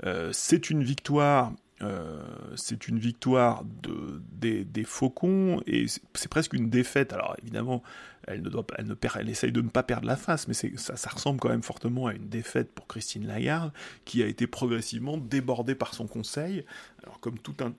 [0.06, 1.52] Euh, c'est une victoire
[1.84, 2.22] euh,
[2.56, 4.22] c'est une victoire de,
[4.64, 7.14] des, Faucons et c'est presque une défaite.
[7.14, 7.82] Alors évidemment,
[8.28, 11.10] elle ne doit elle elle essaye de ne pas perdre la face, mais ça, ça
[11.10, 13.72] ressemble quand même fortement à une défaite pour Christine Lagarde,
[14.06, 16.66] qui a été progressivement débordée par son conseil.
[17.04, 17.74] Alors comme tout un,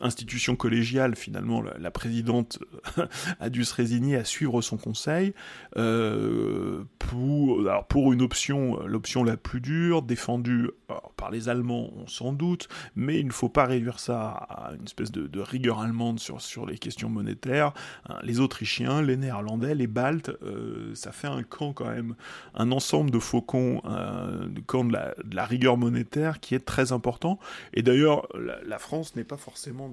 [0.00, 2.58] institution collégiale, finalement, la, présidente
[3.40, 5.34] a dû se résigner à suivre son conseil
[5.76, 10.70] euh, pour, alors pour une option, l'option la plus dure, défendue
[11.16, 15.12] par les Allemands, sans doute, mais il ne faut pas réduire ça à une espèce
[15.12, 17.72] de, rigueur allemande sur, sur les questions monétaires.
[18.08, 22.14] Hein, les Autrichiens, les Néerlandais, les Baltes, euh, ça fait un camp quand même,
[22.54, 24.96] un ensemble de faucons, un camp de
[25.34, 27.38] la, rigueur monétaire qui est très important.
[27.72, 28.26] Et d'ailleurs,
[28.66, 29.83] la France n'est pas forcément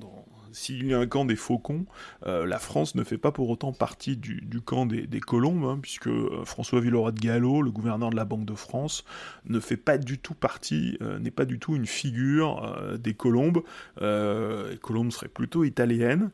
[0.51, 1.85] s'il y a un camp des faucons,
[2.25, 6.07] euh, la France ne fait pas pour autant partie du, camp des, colombes, hein, puisque
[6.07, 9.05] euh, François Villeroy de Gallo, le gouverneur de la Banque de France,
[9.45, 12.51] ne fait pas du tout partie, euh, n'est pas du tout une figure
[12.99, 13.63] des colombes.
[13.99, 16.31] les colombes seraient plutôt italiennes.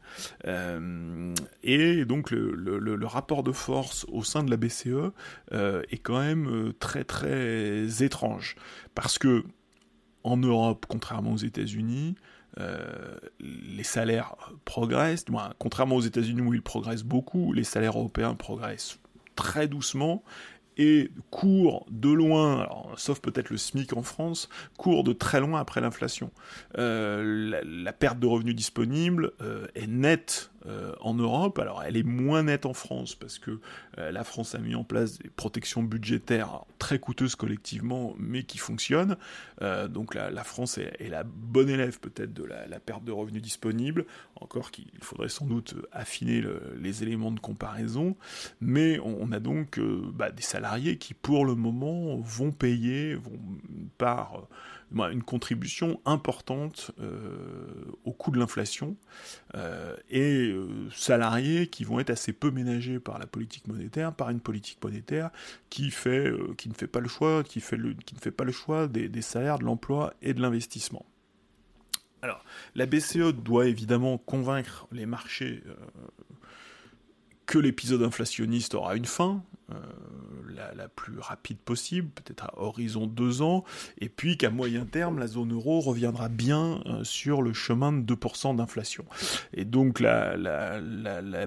[1.63, 5.11] et donc le, rapport de force au sein de la BCE
[5.51, 8.55] est quand même très très étrange.
[8.95, 9.43] Parce que
[10.23, 12.15] en Europe, contrairement aux États-Unis,
[13.39, 14.35] les salaires
[14.65, 15.25] progressent,
[15.59, 18.99] contrairement aux États-Unis où ils progressent beaucoup, les salaires européens progressent
[19.35, 20.23] très doucement
[20.77, 24.47] et court de loin, sauf peut-être le SMIC en France,
[24.77, 26.31] court de très loin après l'inflation.
[26.77, 31.59] Euh, la, perte de revenus disponibles euh, est nette euh, en Europe.
[31.59, 33.59] Alors elle est moins nette en France parce que
[33.99, 38.57] euh, la France a mis en place des protections budgétaires très coûteuses collectivement, mais qui
[38.57, 39.17] fonctionnent.
[39.61, 44.05] Euh, donc la, France est, la bonne élève peut-être de la, perte de revenus disponibles.
[44.35, 46.43] Encore qu'il faudrait sans doute affiner
[46.79, 48.15] les éléments de comparaison.
[48.59, 49.79] Mais on, a donc
[50.13, 53.39] bah, des salariés qui pour le moment vont payer, vont
[53.97, 54.47] par
[54.95, 57.67] une contribution importante euh,
[58.05, 58.95] au coût de l'inflation
[59.55, 64.29] euh, et euh, salariés qui vont être assez peu ménagés par la politique monétaire, par
[64.29, 65.29] une politique monétaire
[65.69, 68.43] qui fait, qui ne fait pas le choix, qui, fait le, qui ne fait pas
[68.43, 71.05] le choix des, des salaires, de l'emploi et de l'investissement.
[72.21, 72.43] Alors,
[72.75, 75.63] la BCE doit évidemment convaincre les marchés
[77.45, 79.43] que l'épisode inflationniste aura une fin,
[79.73, 79.75] euh,
[80.75, 83.63] la, plus rapide possible, peut-être à horizon deux ans,
[83.99, 88.15] et puis qu'à moyen terme, la zone euro reviendra bien euh, sur le chemin de
[88.15, 89.05] 2% d'inflation.
[89.53, 90.35] Et donc la,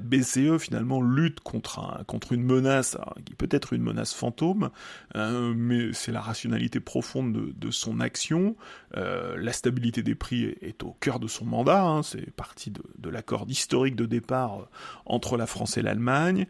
[0.01, 4.71] BCE finalement lutte contre, un, contre une menace, qui peut être une menace fantôme,
[5.17, 8.55] euh, mais c'est la rationalité profonde de, son action.
[8.95, 13.09] la stabilité des prix est, au cœur de son mandat, hein, c'est parti de, de
[13.09, 14.69] l'accord historique de départ
[15.07, 16.47] entre la France et l'Allemagne,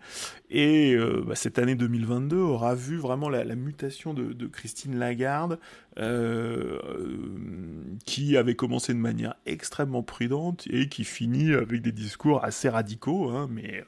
[0.50, 0.96] et
[1.26, 5.58] bah, cette année 2022 aura vu vraiment la, mutation de, Christine Lagarde,
[5.98, 6.78] euh,
[8.04, 13.30] qui avait commencé de manière extrêmement prudente et qui finit avec des discours assez radicaux,
[13.30, 13.84] hein, mais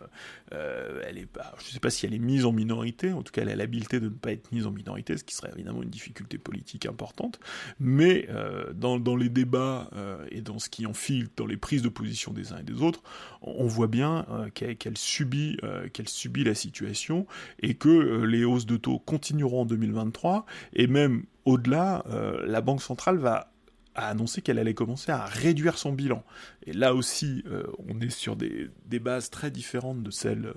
[0.53, 3.23] euh, elle est pas, je ne sais pas si elle est mise en minorité, en
[3.23, 5.51] tout cas elle a l'habileté de ne pas être mise en minorité, ce qui serait
[5.55, 7.41] évidemment une difficulté politique importante,
[7.81, 9.91] mais euh, dans, les débats
[10.31, 12.83] et dans ce qui en file, dans les prises de position des uns et des
[12.83, 13.03] autres,
[13.43, 15.59] on, voit bien qu'elle subit,
[15.93, 17.27] qu'elle subit la situation
[17.61, 22.61] et que euh, les hausses de taux continueront en 2023, et même au-delà, euh, la
[22.61, 23.52] Banque centrale va
[23.95, 26.25] annoncer qu'elle allait commencer à réduire son bilan.
[26.67, 28.71] Et là aussi, euh, on est sur des,
[29.01, 30.53] bases très différentes de celles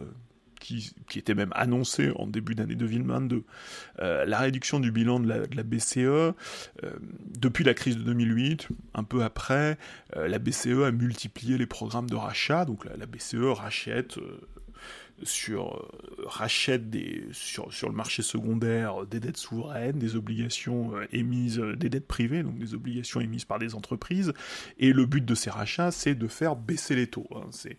[0.59, 3.43] qui, étaient même annoncées en début d'année 2022.
[3.99, 6.33] la réduction du bilan de la, BCE,
[7.39, 9.77] depuis la crise de 2008, un peu après,
[10.15, 14.17] la BCE a multiplié les programmes de rachat, donc la BCE rachète
[15.23, 21.59] sur euh, rachète des sur, le marché secondaire des dettes souveraines, des obligations euh, émises,
[21.59, 24.33] euh, des dettes privées, donc des obligations émises par des entreprises.
[24.77, 27.27] Et le but de ces rachats, c'est de faire baisser les taux.
[27.35, 27.47] Hein.
[27.51, 27.77] C'est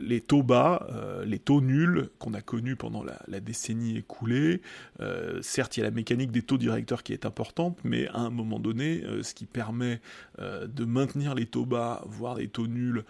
[0.00, 0.86] les taux bas,
[1.24, 4.60] les taux nuls qu'on a connus pendant la décennie écoulée.
[5.40, 8.30] certes, il y a la mécanique des taux directeurs qui est importante, mais à un
[8.30, 10.00] moment donné, ce qui permet
[10.38, 13.04] de maintenir les taux bas, voire les taux nuls,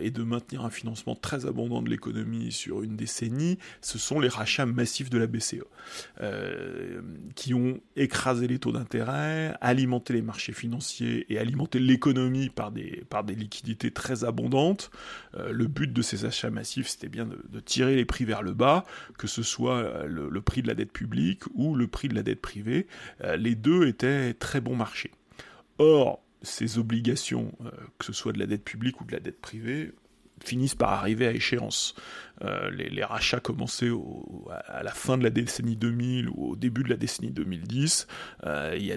[0.00, 4.28] et de maintenir un financement très abondant de l'économie sur une décennie, ce sont les
[4.28, 5.64] rachats massifs de la BCE,
[6.20, 7.02] euh,
[7.34, 13.04] qui ont écrasé les taux d'intérêt, alimenté les marchés financiers et alimenté l'économie par des,
[13.34, 14.90] liquidités très abondantes.
[15.34, 18.52] Euh, le but de ces achats massifs, c'était bien de, tirer les prix vers le
[18.52, 18.84] bas,
[19.18, 22.22] que ce soit le, le, prix de la dette publique ou le prix de la
[22.22, 22.86] dette privée.
[23.36, 25.10] les deux étaient très bons marchés.
[25.78, 27.52] Or, ces obligations,
[27.98, 29.92] que ce soit de la dette publique ou de la dette privée,
[30.42, 31.94] finissent par arriver à échéance.
[32.42, 33.90] Euh, les, rachats commençaient
[34.66, 38.06] à la fin de la décennie 2000 ou au début de la décennie 2010.
[38.44, 38.92] Euh, il, y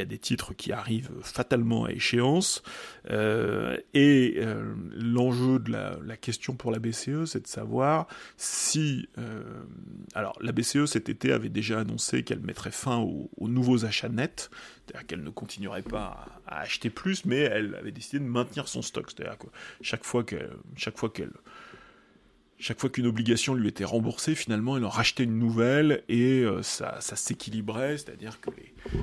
[0.00, 2.62] a des, titres qui arrivent fatalement à échéance.
[3.10, 4.40] Euh, et
[4.94, 8.06] l'enjeu de la, question pour la BCE, c'est de savoir
[8.36, 9.08] si...
[10.14, 14.50] alors, la BCE cet été avait déjà annoncé qu'elle mettrait fin aux, nouveaux achats nets,
[14.86, 18.82] c'est-à-dire qu'elle ne continuerait pas à, acheter plus, mais elle avait décidé de maintenir son
[18.82, 19.10] stock.
[19.10, 19.46] C'est-à-dire que
[19.82, 21.30] chaque fois qu'elle
[22.62, 26.62] chaque fois qu'une obligation lui était remboursée, finalement, elle en rachetait une nouvelle et euh,
[26.62, 28.50] ça, s'équilibrait, c'est-à-dire que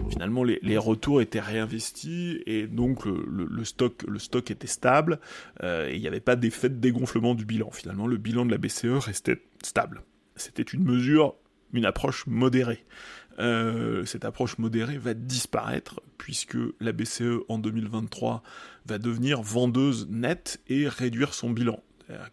[0.09, 5.19] finalement les, retours étaient réinvestis et donc le, stock, le stock était stable
[5.61, 7.69] euh, et il n'y avait pas d'effet de dégonflement du bilan.
[7.71, 10.03] Finalement, le bilan de la BCE restait stable.
[10.37, 11.35] C'était une mesure,
[11.73, 12.85] une approche modérée.
[13.39, 18.41] Euh, cette approche modérée va disparaître puisque la BCE en 2023
[18.85, 21.83] va devenir vendeuse nette et réduire son bilan.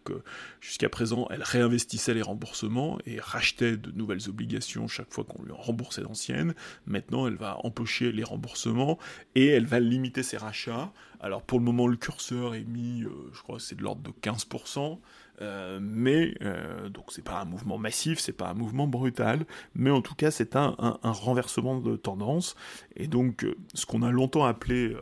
[0.03, 0.21] Que
[0.61, 5.51] jusqu'à présent, elle réinvestissait les remboursements et rachetait de nouvelles obligations chaque fois qu'on lui
[5.51, 6.53] remboursait d'anciennes.
[6.85, 8.97] Maintenant, elle va empocher les remboursements
[9.35, 10.91] et elle va limiter ses rachats.
[11.19, 14.11] Alors pour le moment, le curseur est mis, euh, je crois, c'est de l'ordre de
[14.21, 14.99] 15%.
[15.39, 19.91] Euh, mais euh, donc c'est pas un mouvement massif, c'est pas un mouvement brutal, mais
[19.91, 22.55] en tout cas c'est un, renversement de tendance.
[22.95, 24.95] Et donc ce qu'on a longtemps appelé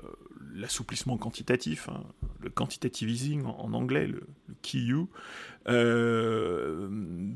[0.54, 2.04] l'assouplissement quantitatif, hein,
[2.42, 4.10] le quantitative easing en, anglais,
[4.66, 5.08] KU,
[5.68, 6.88] euh,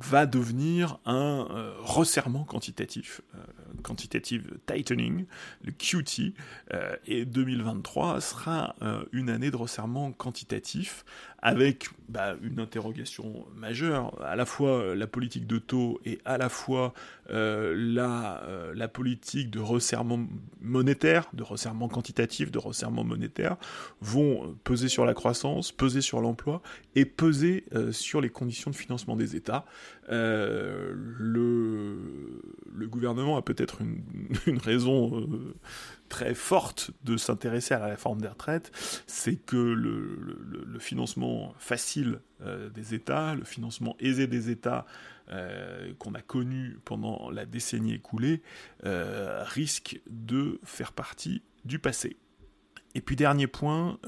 [0.02, 3.40] va devenir un euh, resserrement quantitatif, euh,
[3.82, 5.26] quantitative tightening,
[5.64, 6.34] le QT,
[7.06, 8.76] et 2023 sera
[9.12, 11.04] une année de resserrement quantitatif
[11.42, 16.50] avec bah, une interrogation majeure, à la fois la politique de taux et à la
[16.50, 16.94] fois
[17.30, 20.20] la, la politique de resserrement
[20.62, 23.58] monétaire, de resserrement quantitatif, de resserrement monétaire,
[24.02, 26.62] vont peser sur la croissance, peser sur l'emploi
[26.96, 29.66] et peser sur les conditions de financement des États.
[30.12, 35.54] Euh, le, gouvernement a peut-être une, raison euh,
[36.10, 38.72] très forte de s'intéresser à la réforme des retraites,
[39.08, 44.86] c'est que le, financement facile euh, des États, le financement aisé des États
[46.00, 48.42] qu'on a connu pendant la décennie écoulée,
[48.82, 52.18] risque de faire partie du passé.
[52.96, 54.00] Et puis dernier point,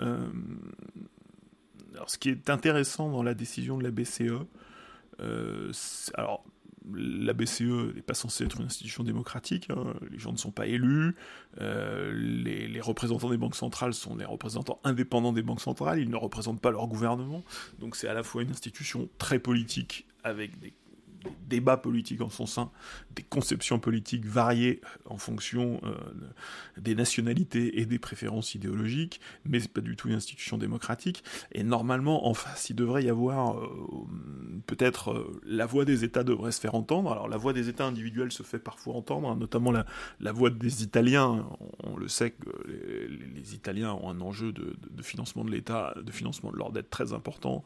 [1.94, 4.48] alors, ce qui est intéressant dans la décision de la BCE,
[5.20, 5.72] euh,
[6.16, 6.44] alors
[6.94, 9.94] la BCE n'est pas censée être une institution démocratique, hein.
[10.10, 11.16] les gens ne sont pas élus,
[11.60, 16.10] euh, les, les, représentants des banques centrales sont les représentants indépendants des banques centrales, ils
[16.10, 17.44] ne représentent pas leur gouvernement,
[17.80, 20.74] donc c'est à la fois une institution très politique avec des
[21.24, 22.72] des débats politiques en son sein,
[23.16, 25.94] des conceptions politiques variées en fonction euh,
[26.78, 31.24] des nationalités et des préférences idéologiques, mais c'est pas du tout une institution démocratique.
[31.52, 33.68] Et normalement, en face, il devrait y avoir euh,
[34.66, 37.12] peut-être euh, la voix des États devrait se faire entendre.
[37.12, 39.86] Alors la voix des États individuels se fait parfois entendre, hein, notamment la,
[40.20, 41.48] la, voix des Italiens.
[41.84, 46.12] On, le sait que les, Italiens ont un enjeu de, de financement de l'État, de
[46.12, 47.64] financement de leur dette très important,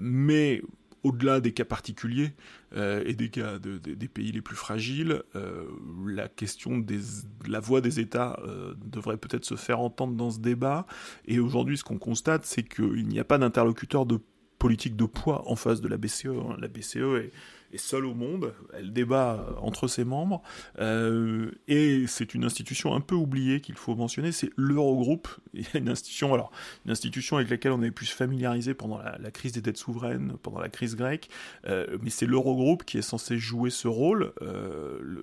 [0.00, 0.62] mais
[1.02, 2.32] au-delà des cas particuliers
[2.76, 5.64] euh, et des cas des pays les plus fragiles, euh,
[6.06, 6.98] la question de
[7.46, 10.86] la voix des États euh, devrait peut-être se faire entendre dans ce débat.
[11.26, 14.18] Et aujourd'hui, ce qu'on constate, c'est qu'il n'y a pas d'interlocuteur de
[14.58, 16.26] politique de poids en face de la BCE.
[16.26, 16.56] Hein.
[16.58, 17.32] La BCE est
[17.72, 20.42] est seule au monde, elle débat euh, entre ses membres,
[20.78, 25.28] euh, et c'est une institution un peu oubliée qu'il faut mentionner, c'est l'Eurogroupe,
[25.74, 26.50] une institution, alors,
[26.86, 30.34] une institution avec laquelle on avait pu se familiariser pendant la, crise des dettes souveraines,
[30.42, 31.28] pendant la crise grecque,
[31.66, 34.32] euh, mais c'est l'Eurogroupe qui est censé jouer ce rôle,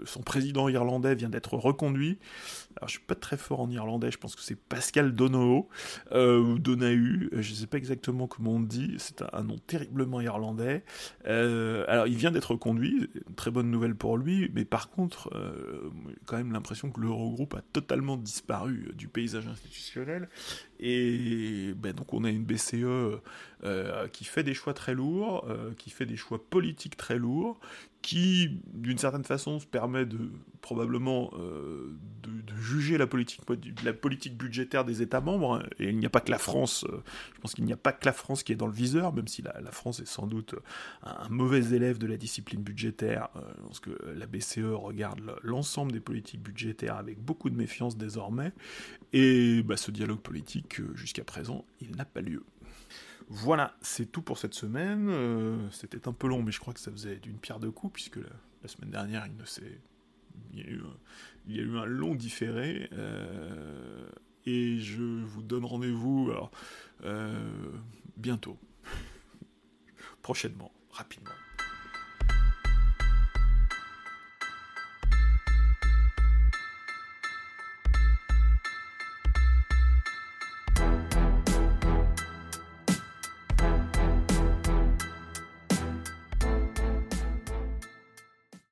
[0.06, 2.20] son président irlandais vient d'être reconduit,
[2.78, 5.70] alors je suis pas très fort en irlandais, je pense que c'est Pascal Donoho,
[6.14, 10.84] ou Donahue, je sais pas exactement comment on dit, c'est un, un, nom terriblement irlandais,
[11.26, 15.90] alors il vient d'être conduit, très bonne nouvelle pour lui, mais par contre, euh,
[16.26, 20.28] quand même l'impression que l'Eurogroupe a totalement disparu du paysage institutionnel,
[20.82, 22.84] Et ben, donc on a une BCE
[23.64, 27.58] euh, qui fait des choix très lourds, euh, qui fait des choix politiques très lourds,
[28.06, 30.30] qui d'une certaine façon se permet de
[30.62, 33.42] probablement euh, de, juger la politique,
[33.84, 35.56] la politique budgétaire des États membres.
[35.56, 35.64] Hein.
[35.80, 36.86] Et il n'y a pas que la France,
[37.36, 39.28] je pense qu'il n'y a pas que la France qui est dans le viseur, même
[39.28, 40.54] si la, France est sans doute
[41.02, 43.30] un, mauvais élève de la discipline budgétaire,
[43.82, 48.54] que la BCE regarde l'ensemble des politiques budgétaires avec beaucoup de méfiance désormais.
[49.14, 52.44] Et bah, ce dialogue politique, jusqu'à présent, il n'a pas lieu.
[53.28, 55.08] Voilà, c'est tout pour cette semaine.
[55.10, 57.94] Euh, c'était un peu long, mais je crois que ça faisait d'une pierre deux coups,
[57.94, 59.82] puisque la, semaine dernière, il, ne s'est,
[60.54, 62.90] il, y a eu, un long différé.
[62.94, 64.08] Euh,
[64.46, 66.32] et je vous donne rendez-vous
[67.04, 67.72] euh,
[68.16, 68.60] bientôt,
[70.22, 71.32] prochainement, rapidement.